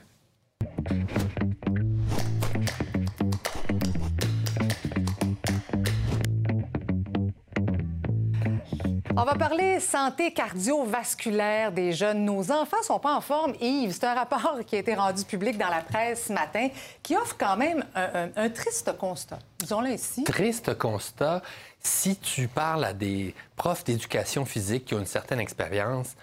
[9.17, 12.25] On va parler santé cardiovasculaire des jeunes.
[12.25, 13.55] Nos enfants sont pas en forme.
[13.61, 16.69] Yves, c'est un rapport qui a été rendu public dans la presse ce matin
[17.01, 19.39] qui offre quand même un, triste constat.
[19.61, 20.25] Disons-le ici.
[20.25, 21.43] Triste constat,
[21.79, 26.17] si tu parles à des profs d'éducation physique qui ont une certaine expérience,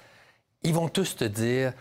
[0.64, 1.72] ils vont tous te dire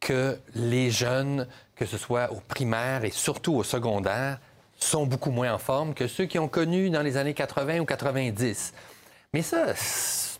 [0.00, 4.40] que les jeunes, que ce soit au primaire et surtout au secondaire,
[4.76, 7.84] sont beaucoup moins en forme que ceux qui ont connu dans les années 80 ou
[7.84, 8.72] 90.
[9.32, 9.66] Mais ça,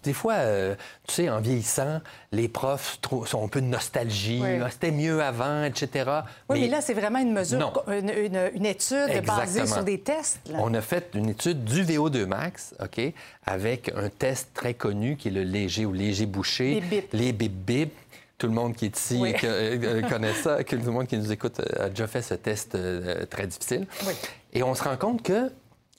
[0.09, 0.75] des fois, euh,
[1.07, 2.01] tu sais, en vieillissant,
[2.33, 4.40] les profs sont un peu de nostalgie.
[4.42, 4.59] Oui.
[4.64, 6.11] Ah, C'était mieux avant, etc.
[6.49, 10.40] Oui, mais, là, c'est vraiment une mesure, une, une- une étude basée sur des tests.
[10.51, 10.61] là.
[10.62, 13.01] On a fait une étude du VO2 max, OK,
[13.44, 16.75] avec un test très connu qui est le léger ou léger bouché.
[16.75, 17.09] Les bip.
[17.12, 17.92] Les bip.
[18.38, 19.35] Tout le monde qui est ici Oui.
[19.35, 22.23] que- euh, connaît ça, que tout le monde qui nous écoute euh, a déjà fait
[22.23, 23.87] ce test euh, très difficile.
[24.07, 24.14] Oui.
[24.55, 25.51] Et on se rend compte que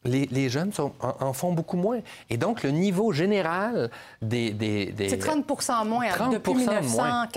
[0.06, 2.00] les, les jeunes sont- en, en font beaucoup moins.
[2.30, 3.90] Et donc, le niveau général
[4.22, 4.52] des...
[4.52, 6.54] des, des- C'est 30% moins hein, 30 depuis
[6.98, 7.28] moins.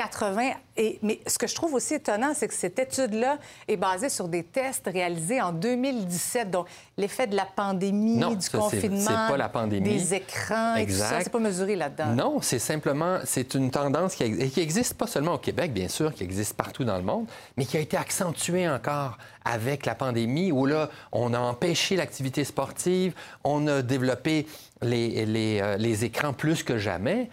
[0.77, 0.79] 1980.
[0.79, 4.29] Et, mais ce que je trouve aussi étonnant, c'est que cette étude-là est basée sur
[4.29, 6.51] des tests réalisés en 2017.
[6.51, 9.89] Donc, l'effet de la pandémie, Non, du ça, confinement, pas la pandémie.
[9.89, 11.21] des écrans et tout ça, Exact.
[11.25, 12.15] c'est pas mesuré là-dedans.
[12.15, 15.89] Non, c'est simplement, c'est une tendance qui, ex- qui existe pas seulement au Québec, bien
[15.89, 19.95] sûr, qui existe partout dans le monde, mais qui a été accentuée encore avec la
[19.95, 24.47] pandémie, où là, on a empêché l'activité sportive, on a développé
[24.81, 27.29] les, les, euh, les écrans plus que jamais,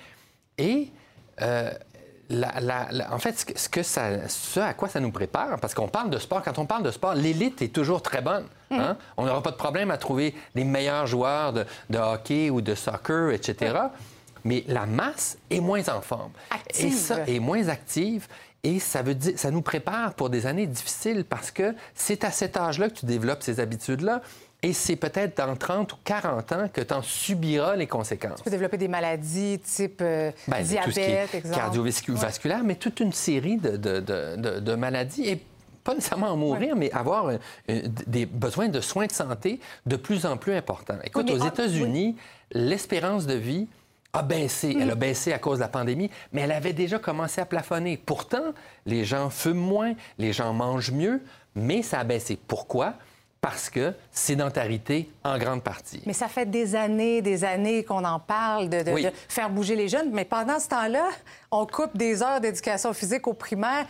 [0.58, 0.90] et
[1.42, 1.72] euh,
[2.32, 6.20] en fait, ce, que ça, ce à quoi ça nous prépare, parce qu'on parle de
[6.20, 8.46] sport, quand on parle de sport, l'élite est toujours très bonne.
[8.72, 8.94] Hein?
[8.94, 8.98] Mm.
[9.18, 11.66] On n'aura pas de problème à trouver les meilleurs joueurs de,
[11.98, 13.76] hockey ou de soccer, etc.
[14.44, 16.32] Mais la masse est moins en forme.
[16.78, 18.28] Et ça est moins active.
[18.64, 22.32] Et ça, veut dire, ça nous prépare pour des années difficiles parce que c'est à
[22.32, 24.22] cet âge-là que tu développes ces habitudes-là.
[24.62, 28.38] Et c'est peut-être dans 30 ou 40 ans que tu en subiras les conséquences.
[28.38, 33.56] Tu peux développer des maladies type euh, ben, diabète, tout cardiovasculaire, mais toute une série
[33.56, 35.30] de, de, de, de maladies.
[35.30, 35.42] Et
[35.84, 37.38] pas nécessairement en mourir, mais avoir euh,
[38.06, 40.98] des besoins de soins de santé de plus en plus importants.
[41.06, 42.18] Écoute, aux États-Unis,
[42.52, 43.68] l'espérance de vie
[44.12, 44.76] a baissé.
[44.80, 45.00] Elle a mm.
[45.00, 47.98] baissé à cause de la pandémie, mais elle avait déjà commencé à plafonner.
[47.98, 48.54] Pourtant,
[48.86, 51.22] les gens fument moins, les gens mangent mieux,
[51.56, 52.38] mais ça a baissé.
[52.48, 52.96] Pourquoi?
[53.42, 56.02] Parce que sédentarité en grande partie.
[56.06, 58.84] Mais ça fait des années, des années qu'on en parle de,
[59.28, 61.08] faire bouger les jeunes, mais pendant ce temps-là,
[61.52, 63.86] on coupe des heures d'éducation physique aux primaires.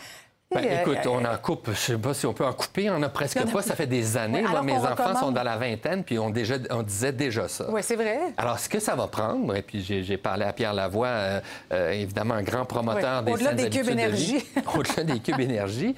[0.52, 2.90] Ben, euh, écoute, on en coupe, je ne sais pas si on peut en couper,
[2.90, 4.44] on a presque pas, ça fait des années.
[4.64, 7.70] mes enfants sont dans la vingtaine, puis on, déjà, on disait déjà ça.
[7.70, 8.20] Oui, c'est vrai.
[8.36, 11.92] Alors, ce que ça va prendre, et puis j'ai parlé à Pierre Lavoie, euh, euh,
[11.92, 14.44] évidemment un grand promoteur des Au-delà des cubes énergie.
[14.76, 15.96] Au-delà des cubes énergie.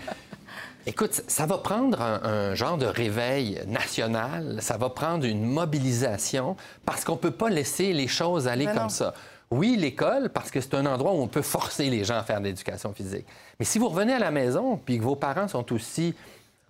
[0.88, 7.04] Écoute, ça va prendre un, genre de réveil national, ça va prendre une mobilisation, parce
[7.04, 9.14] qu'on ne peut pas laisser les choses aller comme ça.
[9.52, 12.40] Oui, l'école, parce que c'est un endroit où on peut forcer les gens à faire
[12.40, 13.26] de l'éducation physique.
[13.60, 16.16] Mais si vous revenez à la maison, puis que vos parents sont aussi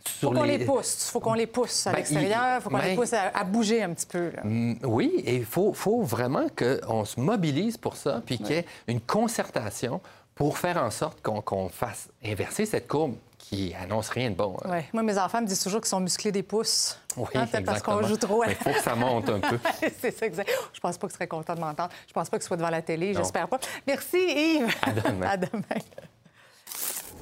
[0.04, 0.65] sur faut qu'on les...
[0.65, 1.08] pousse.
[1.08, 2.56] Il faut qu'on les pousse à ben, l'extérieur.
[2.58, 4.32] Il faut qu'on les ben, pousse à, bouger un petit peu.
[4.43, 8.60] Mm, oui, et il faut, faut, vraiment qu'on se mobilise pour ça, puis qu'il y
[8.60, 10.02] ait une concertation
[10.36, 14.56] pour faire en sorte qu'on fasse inverser cette courbe qui annonce rien de bon.
[14.63, 14.70] Hein.
[14.72, 14.80] Oui.
[14.94, 16.98] Moi, mes enfants me disent toujours qu'ils sont musclés des pouces.
[17.17, 18.44] Oui, hein, parce qu'on joue trop.
[18.46, 19.60] Il faut que ça monte un peu.
[20.00, 20.50] c'est ça, exact.
[20.72, 21.89] Je pense pas qu'ils seraient contents de m'entendre.
[22.08, 23.13] Je pense pas qu'ils soient devant la télé.
[23.13, 23.60] J'espère pas.
[23.86, 24.74] Merci, Yves.
[24.82, 25.28] À demain.
[25.30, 25.82] à demain.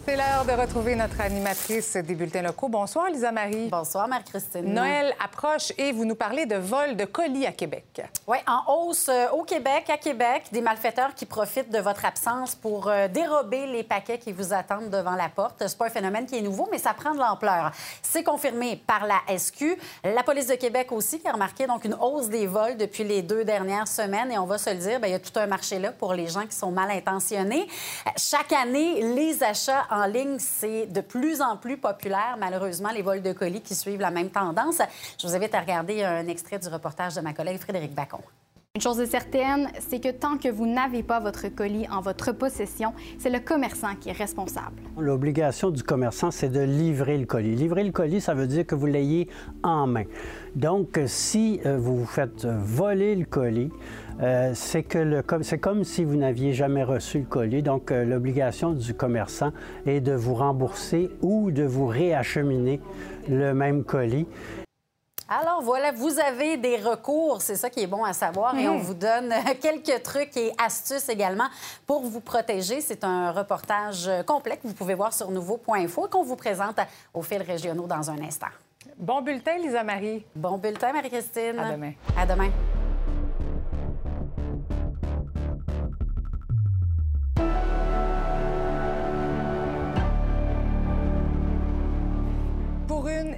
[0.06, 2.68] C'est l'heure de retrouver notre animatrice des bulletins locaux.
[2.68, 3.68] Bonsoir, Lisa Marie.
[3.68, 4.74] Bonsoir, Marie-Christine.
[4.74, 8.02] Noël approche et vous nous parlez de vol de colis à Québec.
[8.26, 12.56] Oui, en hausse euh, au Québec, à Québec, des malfaiteurs qui profitent de votre absence
[12.56, 15.64] pour euh, dérober les paquets qui vous attendent devant la porte.
[15.68, 17.72] C'est pas un phénomène qui est nouveau, mais ça prend de l'ampleur.
[18.02, 19.78] C'est confirmé par la SQ.
[20.04, 23.22] La police de Québec aussi qui a remarqué donc une hausse des vols depuis les
[23.22, 24.32] deux dernières semaines.
[24.32, 26.14] Et on va se le dire, bien, il y a tout un marché là pour
[26.14, 27.68] les gens qui sont mal intentionnés.
[28.18, 32.38] Chaque année, les achats en ligne, c'est de plus en plus populaire.
[32.40, 34.82] Malheureusement, les vols de colis qui suivent la même tendance.
[35.20, 38.22] Je vous invite à regarder un extrait du reportage de ma collègue Frédéric Bacon.
[38.76, 42.32] Une chose est certaine, c'est que tant que vous n'avez pas votre colis en votre
[42.34, 44.80] possession, c'est le commerçant qui est responsable.
[44.96, 47.56] L'obligation du commerçant, c'est de livrer le colis.
[47.56, 49.28] Livrer le colis, ça veut dire que vous l'ayez
[49.64, 50.04] en main.
[50.56, 53.72] Donc, si euh, vous vous faites voler le colis,
[54.22, 57.64] euh, c'est que c'est comme si vous n'aviez jamais reçu le colis.
[57.64, 59.52] Donc, euh, l'obligation du commerçant
[59.86, 62.82] est de vous rembourser ou de vous réacheminer
[63.30, 64.28] le même colis.
[65.32, 68.80] Alors voilà, vous avez des recours, c'est ça qui est bon à savoir, et on
[68.80, 68.82] mm.
[68.82, 71.48] vous donne quelques trucs et astuces également
[71.86, 72.82] pour vous protéger.
[72.82, 76.80] C'est un reportage complet que vous pouvez voir sur nouveau.info et qu'on vous présente
[77.14, 78.48] aux fils régionaux dans un instant.
[78.98, 80.26] Bon bulletin, Lisa Marie.
[80.36, 81.60] Bon bulletin, Marie-Christine.
[81.60, 81.92] À demain.
[82.18, 82.50] À demain.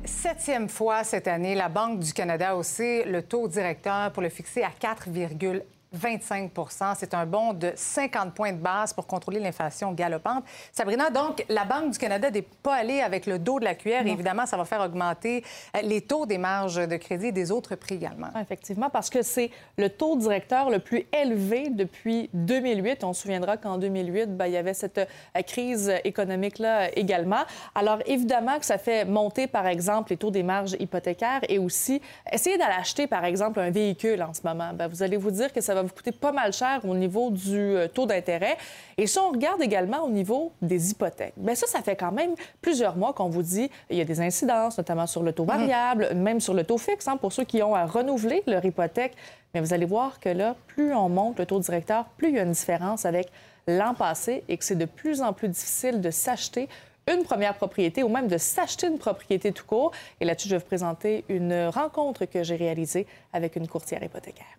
[0.05, 4.29] Septième fois cette année, la Banque du Canada a haussé le taux directeur pour le
[4.29, 5.61] fixer à 4,1
[5.93, 6.51] 25
[6.95, 10.45] C'est un bond de 50 points de base pour contrôler l'inflation galopante.
[10.71, 14.07] Sabrina, donc, la Banque du Canada n'est pas allée avec le dos de la cuillère.
[14.07, 15.43] évidemment, ça va faire augmenter
[15.75, 18.29] euh, les taux des marges de crédit et des autres prix également.
[18.39, 23.03] Effectivement, parce que c'est le taux directeur le plus élevé depuis 2008.
[23.03, 27.43] On se souviendra qu'en 2008, ben, il y avait cette euh, crise économique-là également.
[27.75, 32.01] Alors, évidemment que ça fait monter, par exemple, les taux des marges hypothécaires et aussi,
[32.31, 34.71] essayer d'aller acheter, par exemple, un véhicule en ce moment.
[34.73, 37.29] Ben, vous allez vous dire que ça va vous coûter pas mal cher au niveau
[37.29, 38.57] du euh, taux d'intérêt.
[38.97, 42.35] Et si on regarde également au niveau des hypothèques, bien ça, ça fait quand même
[42.61, 45.49] plusieurs mois qu'on vous dit il y a des incidences, notamment sur le taux mhm.
[45.49, 49.13] variable, même sur le taux fixe, hein, pour ceux qui ont à renouveler leur hypothèque.
[49.53, 52.39] Mais vous allez voir que là, plus on monte le taux directeur, plus il y
[52.39, 53.29] a une différence avec
[53.67, 56.69] l'an passé et que c'est de plus en plus difficile de s'acheter
[57.11, 59.91] une première propriété ou même de s'acheter une propriété tout court.
[60.19, 64.57] Et là-dessus, je vais vous présenter une rencontre que j'ai réalisée avec une courtière hypothécaire.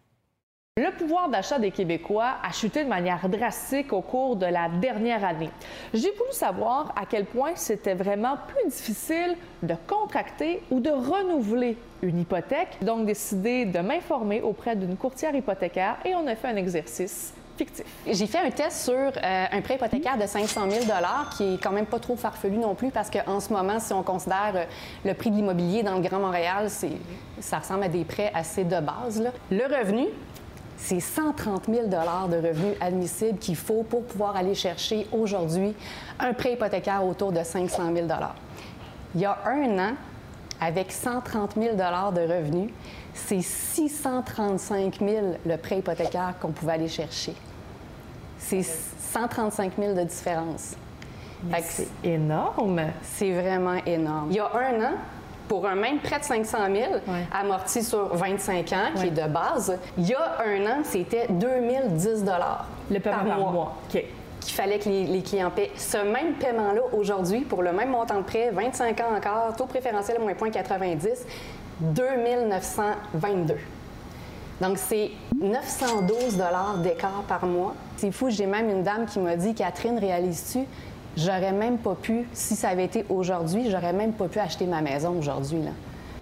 [0.81, 5.23] Le pouvoir d'achat des Québécois a chuté de manière drastique au cours de la dernière
[5.23, 5.51] année.
[5.93, 11.77] J'ai voulu savoir à quel point c'était vraiment plus difficile de contracter ou de renouveler
[12.01, 12.79] une hypothèque.
[12.81, 17.35] Donc, décidé de m'informer auprès d'une courtière hypothécaire et on a fait un exercice.
[18.07, 20.85] J'ai fait un test sur euh, un prêt hypothécaire de 500 000
[21.37, 24.03] qui est quand même pas trop farfelu non plus parce qu'en ce moment, si on
[24.03, 24.65] considère euh,
[25.05, 26.69] le prix de l'immobilier dans le Grand Montréal,
[27.41, 29.23] ça ressemble à des prêts assez de base.
[29.51, 30.07] Le revenu,
[30.85, 35.75] c'est 130 000 de revenus admissibles qu'il faut pour pouvoir aller chercher aujourd'hui
[36.19, 38.09] un prêt hypothécaire autour de 500 000
[39.15, 39.93] Il y a un an,
[40.61, 41.83] avec 130 000 de
[42.21, 42.71] revenus,
[43.15, 47.35] c'est 635 000 le prêt hypothécaire qu'on pouvait aller chercher.
[48.39, 50.75] C'est 135 000 de différence.
[51.63, 52.83] C'est énorme.
[53.03, 54.29] C'est vraiment énorme.
[54.31, 54.95] Il y a un an,
[55.49, 56.93] pour un même prêt de 500 000,
[57.33, 62.25] amorti sur 25 ans, qui est de base, il y a un an, c'était 2010
[62.91, 63.53] Le paiement par par mois.
[63.53, 63.77] mois.
[63.93, 64.05] OK.
[64.41, 65.71] Qu'il fallait que les, les clients paient.
[65.77, 70.19] Ce même paiement-là, aujourd'hui, pour le même montant de prêt, 25 ans encore, taux préférentiel
[70.21, 71.27] moins 0,90,
[71.81, 73.57] 2922.
[74.61, 76.41] Donc, c'est 912
[76.83, 77.75] d'écart par mois.
[77.97, 80.61] C'est fou, j'ai même une dame qui m'a dit Catherine, réalises-tu
[81.17, 84.81] J'aurais même pas pu, si ça avait été aujourd'hui, j'aurais même pas pu acheter ma
[84.81, 85.61] maison aujourd'hui.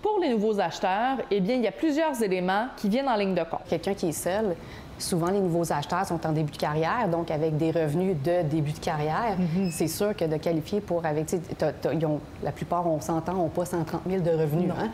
[0.03, 3.35] Pour les nouveaux acheteurs, eh bien, il y a plusieurs éléments qui viennent en ligne
[3.35, 3.61] de compte.
[3.69, 4.57] Quelqu'un qui est seul,
[4.99, 8.73] souvent les nouveaux acheteurs sont en début de carrière, donc avec des revenus de début
[8.73, 9.37] de carrière,
[9.71, 11.27] c'est sûr que de qualifier pour avec,
[11.93, 14.71] ils ont- la plupart, on s'entend, n'ont pas 130 000 de revenus.
[14.77, 14.89] Hein.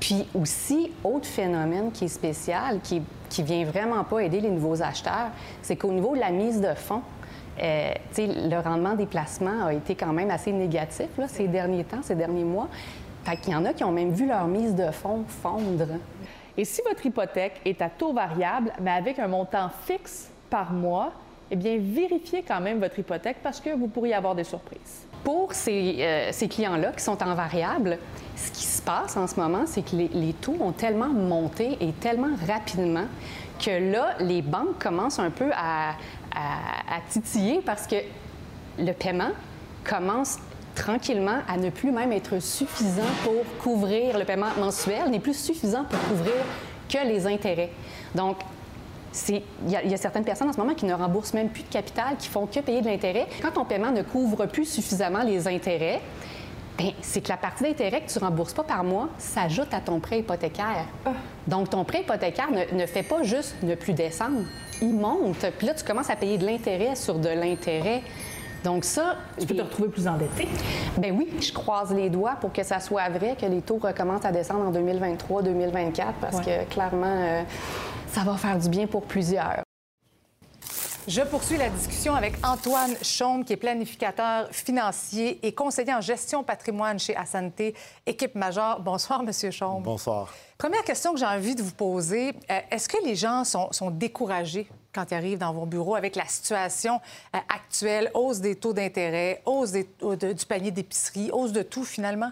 [0.00, 4.82] Puis aussi, autre phénomène qui est spécial, qui, qui vient vraiment pas aider les nouveaux
[4.82, 5.30] acheteurs,
[5.62, 7.02] c'est qu'au niveau de la mise de fonds,
[7.60, 12.02] euh, le rendement des placements a été quand même assez négatif là, ces derniers temps,
[12.02, 12.68] ces derniers mois.
[13.24, 15.86] Fait qu'il y en a qui ont même vu leur mise de fonds fondre.
[16.56, 21.12] Et si votre hypothèque est à taux variable, mais avec un montant fixe par mois,
[21.50, 25.06] eh bien, vérifiez quand même votre hypothèque parce que vous pourriez avoir des surprises.
[25.22, 27.98] Pour ces, euh, ces clients-là qui sont en variable,
[28.34, 31.76] ce qui se passe en ce moment, c'est que les, les taux ont tellement monté
[31.80, 33.04] et tellement rapidement
[33.64, 35.92] que là, les banques commencent un peu à,
[36.34, 37.96] à- titiller parce que
[38.78, 39.30] le paiement
[39.84, 40.38] commence
[40.74, 45.84] tranquillement à ne plus même être suffisant pour couvrir le paiement mensuel, n'est plus suffisant
[45.84, 46.32] pour couvrir
[46.88, 47.70] que les intérêts.
[48.14, 48.38] Donc,
[49.28, 51.68] il y, y a certaines personnes en ce moment qui ne remboursent même plus de
[51.68, 53.26] capital, qui font que payer de l'intérêt.
[53.42, 56.00] Quand ton paiement ne couvre plus suffisamment les intérêts,
[57.02, 60.00] c'est que la partie d'intérêt que tu ne rembourses pas par mois s'ajoute à ton
[60.00, 60.86] prêt hypothécaire.
[61.46, 64.40] Donc, ton prêt hypothécaire ne, ne fait pas juste ne plus descendre,
[64.80, 65.44] il monte.
[65.58, 68.02] Puis là, tu commences à payer de l'intérêt sur de l'intérêt.
[68.64, 69.16] Donc ça...
[69.40, 70.46] Tu peux te retrouver plus endetté.
[70.96, 74.24] Ben oui, je croise les doigts pour que ça soit vrai, que les taux recommencent
[74.24, 76.64] à descendre en 2023-2024, parce Ouais.
[76.68, 77.42] que clairement, euh,
[78.08, 79.62] ça va faire du bien pour plusieurs.
[81.08, 86.44] Je poursuis la discussion avec Antoine Chaume, qui est planificateur financier et conseiller en gestion
[86.44, 87.74] patrimoine chez Assanté,
[88.06, 88.80] équipe majeure.
[88.80, 89.82] Bonsoir, Monsieur Chaume.
[89.82, 90.32] Bonsoir.
[90.58, 93.90] Première question que j'ai envie de vous poser, euh, est-ce que les gens sont, sont
[93.90, 97.00] découragés quand ils arrivent dans vos bureaux avec la situation
[97.34, 99.88] euh, actuelle, hausse des taux d'intérêt, hausse des-
[100.34, 102.30] du panier d'épicerie, hausse de tout finalement?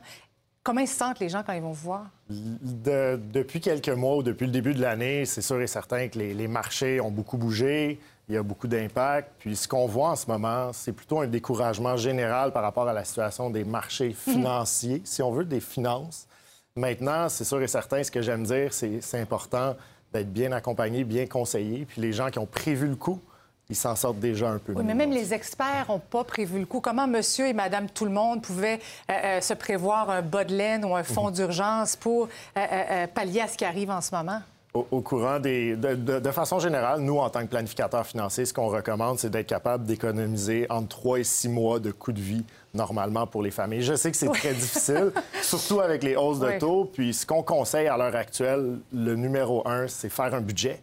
[0.63, 2.07] Comment ils se sentent les gens quand ils vont vous voir?
[2.29, 6.19] De- depuis quelques mois ou depuis le début de l'année, c'est sûr et certain que
[6.21, 7.99] les, les marchés ont beaucoup bougé.
[8.31, 9.33] Il y a beaucoup d'impact.
[9.40, 12.93] Puis ce qu'on voit en ce moment, c'est plutôt un découragement général par rapport à
[12.93, 16.29] la situation des marchés financiers, si on veut, des finances.
[16.77, 19.75] Maintenant, c'est sûr et certain, ce que j'aime dire, c'est c'est important
[20.12, 21.85] d'être bien accompagné, bien conseillé.
[21.87, 23.21] Puis les gens qui ont prévu le coup,
[23.69, 26.66] ils s'en sortent déjà un peu Oui, mais même les experts n'ont pas prévu le
[26.66, 26.81] coup.
[26.81, 28.79] Comment monsieur et madame tout le monde pouvaient
[29.11, 33.40] euh, euh, se prévoir un bas de laine ou un fonds d'urgence pour euh, pallier
[33.40, 34.40] à ce qui arrive en ce moment?
[34.73, 35.75] Au, au courant des.
[35.75, 39.29] De, de- de façon générale, nous, en tant que planificateur financier, ce qu'on recommande, c'est
[39.31, 43.51] d'être capable d'économiser entre 3 et 6 mois de coût de vie normalement pour les
[43.51, 43.83] familles.
[43.83, 44.39] Je sais que c'est Oui.
[44.39, 45.11] très difficile,
[45.43, 46.59] surtout avec les hausses de Oui.
[46.59, 46.85] taux.
[46.85, 50.81] Puis ce qu'on conseille à l'heure actuelle, le numéro un, c'est faire un budget.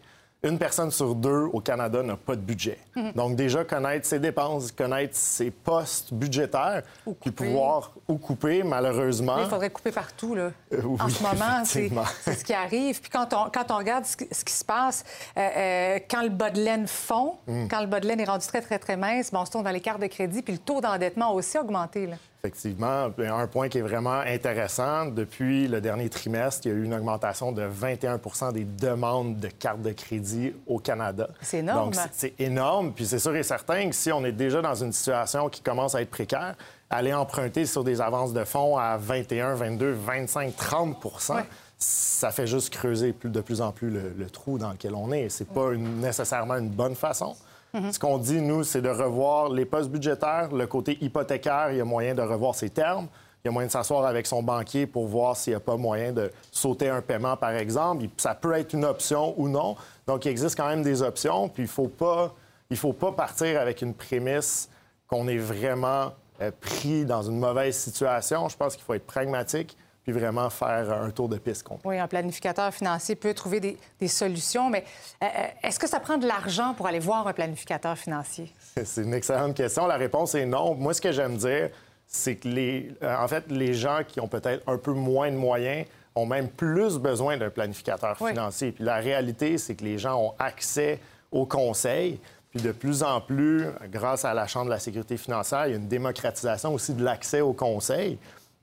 [0.47, 2.77] Une personne sur deux au Canada n'a pas de budget.
[2.95, 3.11] Mhm.
[3.13, 6.83] Donc, déjà, connaître ses dépenses, connaître ses postes budgétaires,
[7.21, 9.37] puis pouvoir ou couper, malheureusement.
[9.39, 10.51] Il faudrait couper partout, là.
[10.73, 13.01] Euh, oui, en ce moment, c'est ce qui arrive.
[13.01, 15.03] Puis quand on, quand on regarde ce, qui- ce qui se passe,
[15.37, 17.67] euh, euh, quand le bas de laine fond, Mm.
[17.67, 19.63] quand le bas de laine est rendu très, très, très mince, bon, on se tourne
[19.63, 22.07] dans les cartes de crédit, puis le taux d'endettement a aussi augmenté.
[22.07, 22.15] Là.
[22.43, 23.09] Effectivement.
[23.19, 26.93] Un point qui est vraiment intéressant, depuis le dernier trimestre, il y a eu une
[26.93, 31.27] augmentation de 21% des demandes de cartes de crédit au Canada.
[31.41, 31.91] C'est énorme.
[31.91, 32.93] Donc, c'est- énorme.
[32.93, 35.95] Puis c'est sûr et certain que si on est déjà dans une situation qui commence
[35.95, 36.55] à être précaire,
[36.89, 41.43] aller emprunter sur des avances de fonds à 21, 22, 25, 30%
[41.79, 45.29] ça fait juste creuser de plus en plus le, le trou dans lequel on est.
[45.29, 47.35] C'est pas une- nécessairement une bonne façon.
[47.73, 47.91] Mhm.
[47.91, 51.81] Ce qu'on dit, nous, c'est de revoir les postes budgétaires, le côté hypothécaire, il y
[51.81, 53.07] a moyen de revoir ses termes.
[53.43, 55.77] Il y a moyen de s'asseoir avec son banquier pour voir s'il n'y a pas
[55.77, 58.05] moyen de sauter un paiement, par exemple.
[58.17, 59.75] Ça peut être une option ou non.
[60.05, 61.47] Donc, il existe quand même des options.
[61.47, 62.33] Puis, il ne faut pas
[62.69, 64.69] il ne faut pas partir avec une prémisse
[65.07, 66.11] qu'on est vraiment
[66.41, 68.49] euh, pris dans une mauvaise situation.
[68.49, 69.77] Je pense qu'il faut être pragmatique
[70.07, 71.89] puis vraiment faire un tour de piste complet.
[71.89, 74.85] Oui, un planificateur financier peut trouver des, solutions, mais
[75.21, 78.49] euh, euh, est-ce que ça prend de l'argent pour aller voir un planificateur financier?
[78.85, 79.85] C'est une excellente question.
[79.85, 80.75] La réponse est non.
[80.75, 81.71] Moi, ce que j'aime dire,
[82.07, 85.85] c'est que les, en fait, les gens qui ont peut-être un peu moins de moyens
[86.15, 88.71] ont même plus besoin d'un planificateur financier.
[88.71, 91.01] Puis la réalité, c'est que les gens ont accès
[91.33, 92.17] au conseil.
[92.51, 95.73] Puis de plus en plus, grâce à la Chambre de la sécurité financière, il y
[95.73, 98.17] a une démocratisation aussi de l'accès au conseil.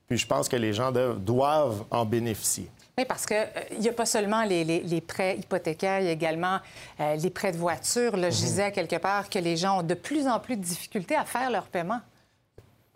[0.07, 2.69] Puis je pense que les gens doivent en bénéficier.
[2.97, 3.35] Oui, parce qu'il
[3.79, 6.59] n'y euh, a pas seulement les, prêts hypothécaires, il y a également
[6.99, 8.15] euh, les prêts de voiture.
[8.15, 8.43] Là, Je mhm.
[8.43, 11.51] disais quelque part que les gens ont de plus en plus de difficultés à faire
[11.51, 11.99] leur paiement.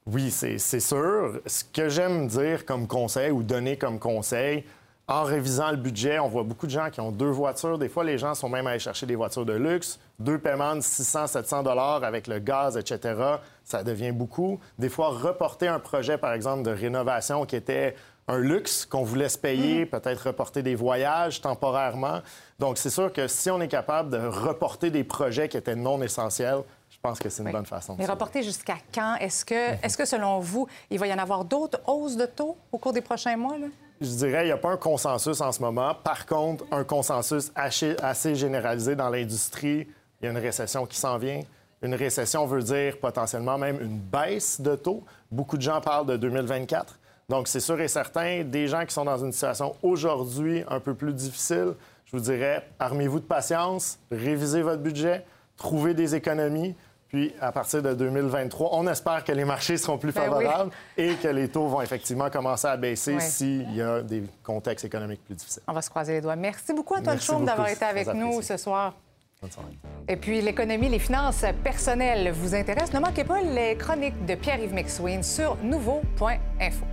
[0.05, 1.41] Oui, c'est sûr.
[1.45, 4.63] Ce que j'aime dire comme conseil ou donner comme conseil,
[5.09, 7.79] en révisant le budget, on voit beaucoup de gens qui ont deux voitures.
[7.79, 9.99] Des fois, les gens sont même allés chercher des voitures de luxe.
[10.19, 13.15] Deux paiements de 600, 700 dollars avec le gaz, etc.
[13.63, 14.59] Ça devient beaucoup.
[14.77, 17.95] Des fois, reporter un projet, par exemple, de rénovation qui était
[18.27, 19.89] un luxe qu'on voulait se payer, mm-hmm.
[19.89, 22.21] peut-être reporter des voyages temporairement.
[22.59, 25.99] Donc, c'est sûr que si on est capable de reporter des projets qui étaient non
[26.03, 27.95] essentiels, je pense que c'est une bonne façon.
[27.97, 29.15] Mais reporter jusqu'à quand?
[29.15, 29.79] Est-ce que, mm-hmm.
[29.81, 32.93] est-ce que, selon vous, il va y en avoir d'autres hausses de taux au cours
[32.93, 33.57] des prochains mois?
[33.57, 33.65] Là?
[34.01, 35.93] Je dirais, il n'y a pas un consensus en ce moment.
[35.93, 39.87] Par contre, un consensus assez généralisé dans l'industrie.
[40.21, 41.41] Il y a une récession qui s'en vient.
[41.81, 45.03] Une récession veut dire potentiellement même une baisse de taux.
[45.29, 46.97] Beaucoup de gens parlent de 2024.
[47.27, 50.93] Donc, c'est sûr et certain, des gens qui sont dans une situation aujourd'hui un peu
[50.93, 51.73] plus difficile,
[52.05, 55.25] je vous dirais, armez-vous de patience, révisez votre budget,
[55.57, 56.73] trouvez des économies.
[57.09, 61.15] Puis, à partir de 2023, on espère que les marchés seront plus ben favorables et
[61.15, 65.35] que les taux vont effectivement commencer à baisser s'il y a des contextes économiques plus
[65.35, 65.63] difficiles.
[65.67, 66.35] On va se croiser les doigts.
[66.35, 68.93] Merci beaucoup, Antoine Chaume, d'avoir été avec nous ce soir.
[69.41, 69.77] Bonne soirée.
[70.07, 72.93] Et puis, l'économie, les finances personnelles vous intéressent.
[72.93, 76.85] Ne manquez pas les chroniques de Pierre-Yves McSween sur nouveau.info.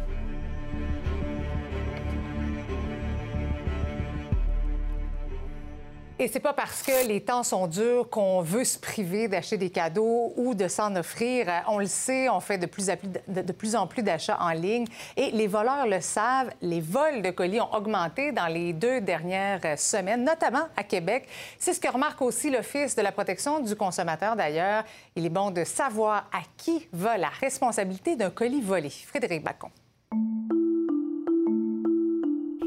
[6.19, 9.69] Et c'est pas parce que les temps sont durs qu'on veut se priver d'acheter des
[9.69, 11.47] cadeaux ou de s'en offrir.
[11.69, 15.31] On le sait, on fait de plus, de plus en plus d'achats en ligne et
[15.33, 16.51] les voleurs le savent.
[16.63, 21.29] Les vols de colis ont augmenté dans les deux dernières semaines, notamment à Québec.
[21.59, 24.85] C'est ce que remarque aussi l'Office de la protection du consommateur d'ailleurs.
[25.17, 28.89] Il est bon de savoir à qui va la responsabilité d'un colis volé.
[28.89, 29.69] Frédéric Bacon.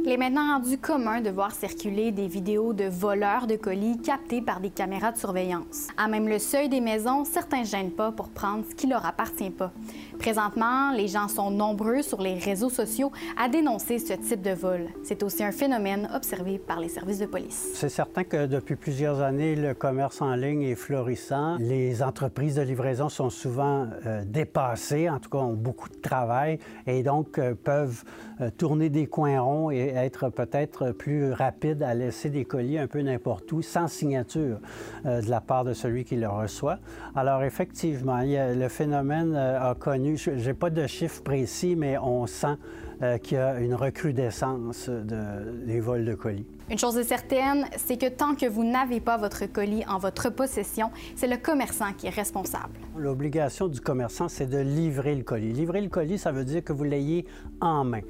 [0.10, 4.41] Il est maintenant rendu commun de voir circuler des vidéos de voleurs de colis captés
[4.41, 5.89] par des caméras de surveillance.
[5.97, 9.05] À même le seuil des maisons, certains ne gênent pas pour prendre ce qui leur
[9.05, 9.72] appartient pas.
[10.20, 14.88] Présentement, les gens sont nombreux sur les réseaux sociaux à dénoncer ce type de vol.
[15.01, 17.70] C'est aussi un phénomène observé par les services de police.
[17.74, 21.55] C'est certain que depuis plusieurs années, le commerce en ligne est florissant.
[21.59, 26.59] Les entreprises de livraison sont souvent euh, dépassées, en tout cas ont beaucoup de travail
[26.86, 28.03] et donc euh, peuvent
[28.41, 32.88] euh, tourner des coins ronds et être peut-être plus rapides à laisser des colis un
[32.88, 34.59] peu n'importe où sans signature
[35.05, 36.80] de la part de celui qui le reçoit.
[37.15, 42.57] Alors effectivement, le phénomène a connu je n'ai pas de chiffres précis, mais on sent
[43.01, 46.45] euh, qu'il y a une recrudescence des vols de colis.
[46.70, 50.30] Une chose est certaine, c'est que tant que vous n'avez pas votre colis en votre
[50.30, 52.74] possession, c'est le commerçant qui est responsable.
[52.97, 55.53] L'obligation du commerçant, c'est de livrer le colis.
[55.53, 57.26] Livrer le colis, ça veut dire que vous l'ayez
[57.62, 58.01] en main.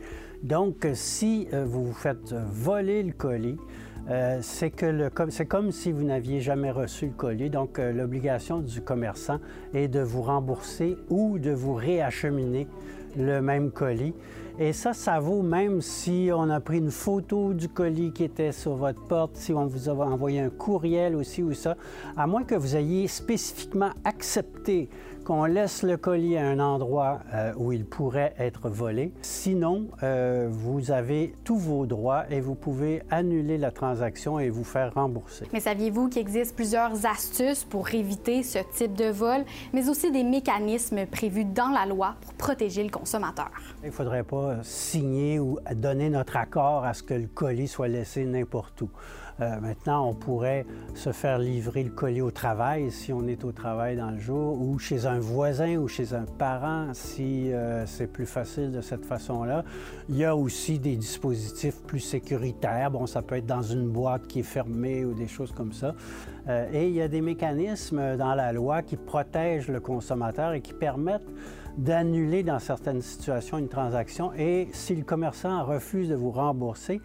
[0.44, 3.58] Donc, si euh, vous vous faites voler le colis,
[4.10, 7.50] euh, c'est que c'est comme si vous n'aviez jamais reçu le colis.
[7.50, 9.40] Donc, euh, l'obligation du commerçant
[9.74, 12.68] est de vous rembourser ou de vous réacheminer
[13.18, 14.14] le même colis.
[14.62, 18.52] Et ça, ça vaut même si on a pris une photo du colis qui était
[18.52, 21.78] sur votre porte, si on vous a envoyé un courriel aussi ou ça,
[22.18, 24.90] à moins que vous ayez spécifiquement accepté
[25.30, 29.14] qu'on laisse le colis à un endroit euh, où il pourrait être volé.
[29.22, 34.64] Sinon, euh, vous avez tous vos droits et vous pouvez annuler la transaction et vous
[34.64, 35.46] faire rembourser.
[35.54, 40.24] Mais saviez-vous qu'il existe plusieurs astuces pour éviter ce type de vol, mais aussi des
[40.24, 43.52] mécanismes prévus dans la loi pour protéger le consommateur?
[43.84, 47.88] Il ne faudrait pas signer ou donner notre accord à ce que le colis soit
[47.88, 48.90] laissé n'importe où.
[49.42, 50.66] Euh, maintenant, on pourrait
[50.96, 54.60] se faire livrer le colis au travail si on est au travail dans le jour,
[54.62, 59.06] ou chez un voisin ou chez un parent si euh, c'est plus facile de cette
[59.06, 59.64] façon-là.
[60.10, 62.92] Il y a aussi des dispositifs plus sécuritaires.
[62.92, 65.96] Bon, ça peut être dans une boîte qui est fermée ou des choses comme ça.
[66.48, 70.62] Euh, et il y a des mécanismes dans la loi qui protègent le consommateur et
[70.62, 71.30] qui permettent
[71.78, 74.34] d'annuler dans certaines situations une transaction.
[74.38, 77.00] Et si le commerçant refuse de vous rembourser,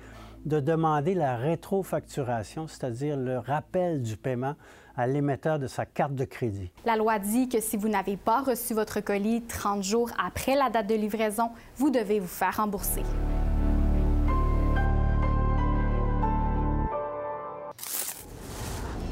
[0.44, 4.54] de demander la rétrofacturation, c'est-à-dire le rappel du paiement
[4.96, 6.70] à l'émetteur de sa carte de crédit.
[6.84, 10.70] La loi dit que si vous n'avez pas reçu votre colis 30 jours après la
[10.70, 13.02] date de livraison, vous devez vous faire rembourser.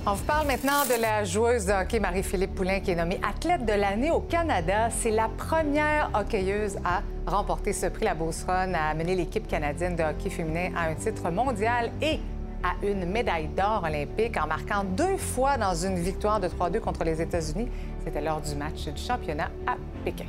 [0.04, 3.64] On vous parle maintenant de la joueuse de hockey Marie-Philippe Poulain qui est nommée athlète
[3.64, 4.90] de l'année au Canada.
[4.90, 8.06] C'est la première hockeyeuse à remporter ce prix.
[8.06, 12.18] La Beauce Run a amené l'équipe canadienne de hockey féminin à un titre mondial et
[12.64, 17.04] à une médaille d'or olympique en marquant deux fois dans une victoire de 3-2 contre
[17.04, 17.68] les États-Unis.
[18.04, 20.26] C'était lors du match du championnat à Pékin.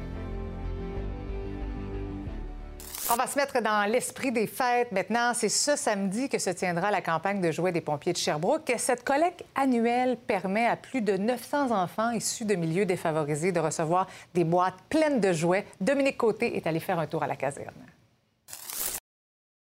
[3.12, 5.34] On va se mettre dans l'esprit des fêtes maintenant.
[5.34, 8.74] C'est ce samedi que se tiendra la campagne de jouets des pompiers de Sherbrooke.
[8.78, 14.08] Cette collecte annuelle permet à plus de 900 enfants issus de milieux défavorisés de recevoir
[14.34, 15.66] des boîtes pleines de jouets.
[15.82, 17.76] Dominique Côté est allé faire un tour à la caserne.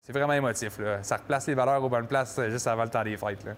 [0.05, 0.77] C'est vraiment émotif.
[0.77, 1.01] Là.
[1.01, 3.45] Ça replace les valeurs aux bonnes places euh, juste avant le temps des fêtes.
[3.45, 3.53] Là.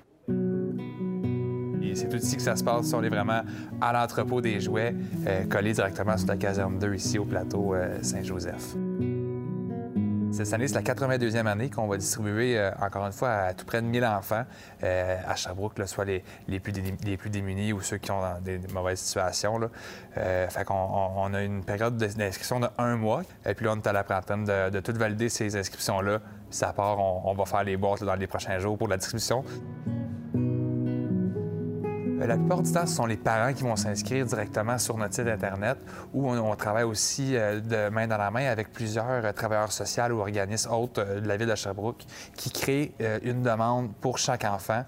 [1.95, 2.93] C'est tout ici que ça se passe.
[2.93, 3.41] On est vraiment
[3.81, 4.93] à l'entrepôt des jouets,
[5.27, 8.75] euh, collés directement sur la caserne 2 ici au plateau euh, Saint-Joseph.
[10.35, 13.65] Cette année, c'est la 82e année qu'on va distribuer, euh, encore une fois, à tout
[13.65, 14.43] près de 1000 enfants
[14.83, 16.73] euh, à Sherbrooke, là, soit les, les, plus
[17.05, 19.59] les plus démunis ou ceux qui ont des, des mauvaises situations.
[20.17, 23.21] Euh, fait qu'on on- a une période de- d'inscription de un mois.
[23.45, 26.19] Et puis là, on est à la trentaine de, de tout valider ces inscriptions-là.
[26.19, 29.43] Puis ça part, on, va faire les boîtes dans les prochains jours pour la distribution.
[32.21, 35.13] Euh, La plupart du temps, ce sont les parents qui vont s'inscrire directement sur notre
[35.15, 35.77] site Internet
[36.13, 39.71] où on, on travaille aussi euh, de main dans la main avec plusieurs euh, travailleurs
[39.71, 42.03] sociaux ou organismes autres de la ville de Sherbrooke
[42.35, 42.91] qui créent
[43.23, 44.83] une demande pour chaque enfant.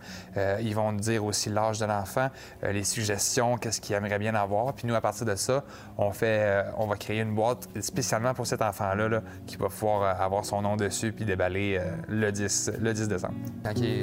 [0.61, 2.29] Ils vont nous dire aussi l'âge de l'enfant,
[2.63, 4.73] les suggestions, qu'est-ce qu'ils aimeraient bien avoir.
[4.73, 5.63] Puis nous, à partir de ça,
[5.97, 10.19] on, fait, on va créer une boîte spécialement pour cet enfant-là là, qui va pouvoir
[10.21, 13.35] avoir son nom dessus puis déballer le, 10, le 10 décembre.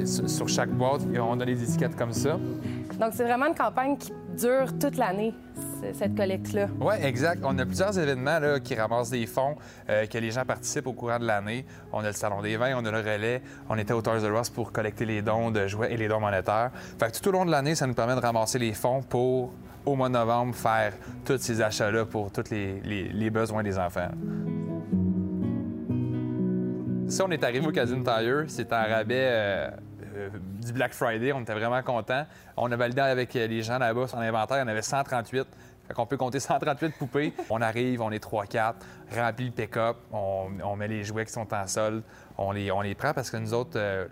[0.05, 2.37] Sur- sur chaque boîte, on a des étiquettes comme ça.
[2.99, 5.33] Donc, c'est vraiment une campagne qui dure toute l'année,
[5.93, 6.67] cette collecte-là.
[6.81, 7.41] Oui, exact.
[7.45, 9.55] On a plusieurs événements là, qui ramassent des fonds,
[9.89, 11.65] euh, que les gens participent au courant de l'année.
[11.93, 13.41] On a le Salon des vins, on a le relais.
[13.69, 16.19] On était au Toys R Us pour collecter les dons de jouets et les dons
[16.19, 16.71] monétaires.
[16.99, 19.53] Fait que tout au long de l'année, ça nous permet de ramasser les fonds pour,
[19.85, 20.91] au mois de novembre, faire
[21.23, 24.09] tous ces achats-là pour tous les, besoins des enfants.
[27.07, 29.69] Si on est arrivé au Casino Tire, c'était un rabais euh,
[30.61, 31.31] du Black Friday.
[31.33, 32.25] On était vraiment contents.
[32.57, 34.57] On a validé avec euh, les gens là-bas son inventaire.
[34.57, 35.47] Il y en avait 138.
[35.87, 37.33] Fait qu'on peut compter 138 poupées.
[37.49, 38.73] On arrive, on est 3-4,
[39.15, 42.01] remplit le pick-up, on, on met les jouets qui sont en solde,
[42.39, 44.07] on les, on les prend parce que nous autres, euh,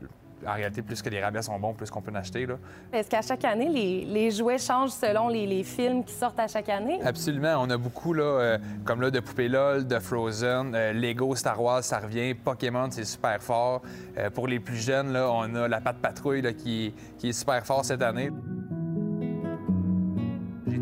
[0.48, 2.48] en réalité, plus que les rabais sont bons, plus qu'on peut en acheter.
[2.92, 6.48] Est-ce qu'à chaque année, les, les jouets changent selon les, les films qui sortent à
[6.48, 7.00] chaque année?
[7.04, 7.56] Absolument.
[7.60, 11.62] On a beaucoup, là, euh, comme là, de poupées LOL, de Frozen, euh, Lego, Star
[11.62, 12.34] Wars, ça revient.
[12.34, 13.82] Pokémon, c'est super fort.
[14.18, 17.34] Euh, pour les plus jeunes, là, on a la patte patrouille là, qui, qui est
[17.34, 18.30] super fort cette année.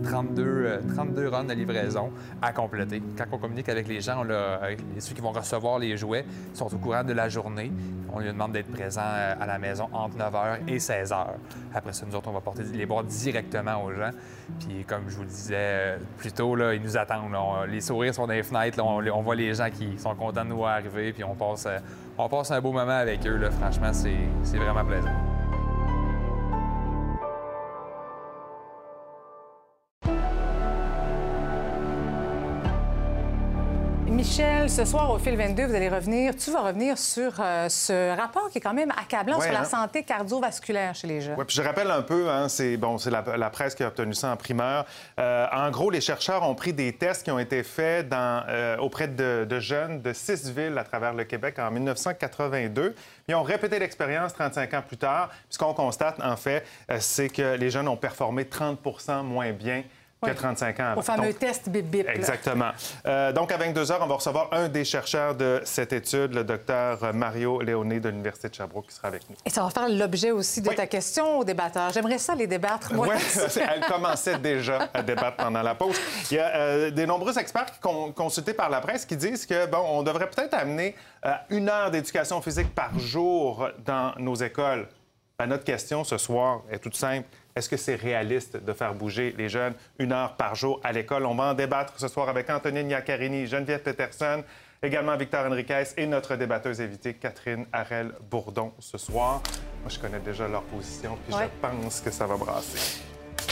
[0.03, 3.01] J'ai 32, euh, 32 runs de livraison à compléter.
[3.17, 4.59] Quand on communique avec les gens, leur-
[4.99, 7.71] ceux qui vont recevoir les jouets sont au courant de la journée.
[8.13, 11.27] On lui demande d'être présent euh, à la maison entre 9h et 16h.
[11.73, 14.11] Après ça, nous autres, on va porter les boîtes directement aux gens.
[14.59, 17.35] Puis comme je vous le disais euh, plus tôt, ils nous attendent.
[17.69, 18.81] les sourires sont dans les fenêtres.
[18.83, 21.13] on, on voit les gens qui sont contents de nous arriver.
[21.13, 21.67] Puis on passe,
[22.17, 23.39] on passe un beau moment avec eux.
[23.59, 25.09] Franchement, c'est vraiment plaisant.
[34.21, 38.15] Michel, ce soir au fil 22, vous allez revenir, tu vas revenir sur euh, ce
[38.15, 39.65] rapport qui est quand même accablant Ouais, sur la hein?
[39.65, 41.39] santé cardiovasculaire chez les jeunes.
[41.39, 43.87] Ouais, puis je rappelle un peu, hein, c'est bon, c'est la, la presse qui a
[43.87, 44.85] obtenu ça en primeur.
[45.19, 48.77] Euh, en gros, les chercheurs ont pris des tests qui ont été faits dans, euh,
[48.77, 52.93] auprès de, de jeunes de six villes à travers le Québec en 1982.
[53.27, 55.29] Ils ont répété l'expérience 35 ans plus tard.
[55.29, 56.63] Puis ce qu'on constate, en fait,
[56.99, 58.77] c'est que les jeunes ont performé 30
[59.23, 59.81] moins bien
[60.29, 60.93] 35 ans.
[60.97, 62.07] Au fameux Donc, test bip-bip.
[62.07, 62.69] Exactement.
[63.07, 66.43] Euh, donc, à 22 heures, on va recevoir un des chercheurs de cette étude, le
[66.43, 69.35] docteur Mario Léoné de l'Université de Sherbrooke, qui sera avec nous.
[69.45, 71.91] Et ça va faire l'objet aussi de ta question aux débatteurs.
[71.91, 73.07] J'aimerais ça les débattre, moi.
[73.09, 73.15] Oui,
[73.73, 75.99] elle commençait déjà à débattre pendant la pause.
[76.29, 79.45] Il y a euh, des nombreux experts qui con- consultés par la presse qui disent
[79.47, 80.95] que, bon, on devrait peut-être amener
[81.25, 84.87] euh, une heure d'éducation physique par jour dans nos écoles.
[85.39, 87.27] Ben, notre question ce soir est toute simple.
[87.55, 91.25] Est-ce que c'est réaliste de faire bouger les jeunes une heure par jour à l'école?
[91.25, 94.43] On va en débattre ce soir avec Antonine Iaccarini, Geneviève Peterson,
[94.81, 99.41] également Victor Henriquez et notre débatteuse invitée Catherine Harel-Bourdon ce soir.
[99.81, 101.49] Moi, je connais déjà leur position, puis Ouais.
[101.63, 103.01] je pense que ça va brasser.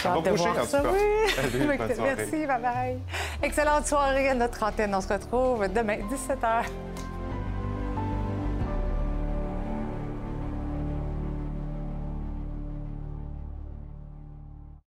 [0.02, 0.84] Ça va bouger, en tout cas.
[0.94, 1.32] oui.
[1.36, 1.68] Salut.
[2.18, 2.98] Merci, bye bye.
[3.44, 4.96] Excellente soirée à notre antenne.
[4.96, 6.66] On se retrouve demain, 17h.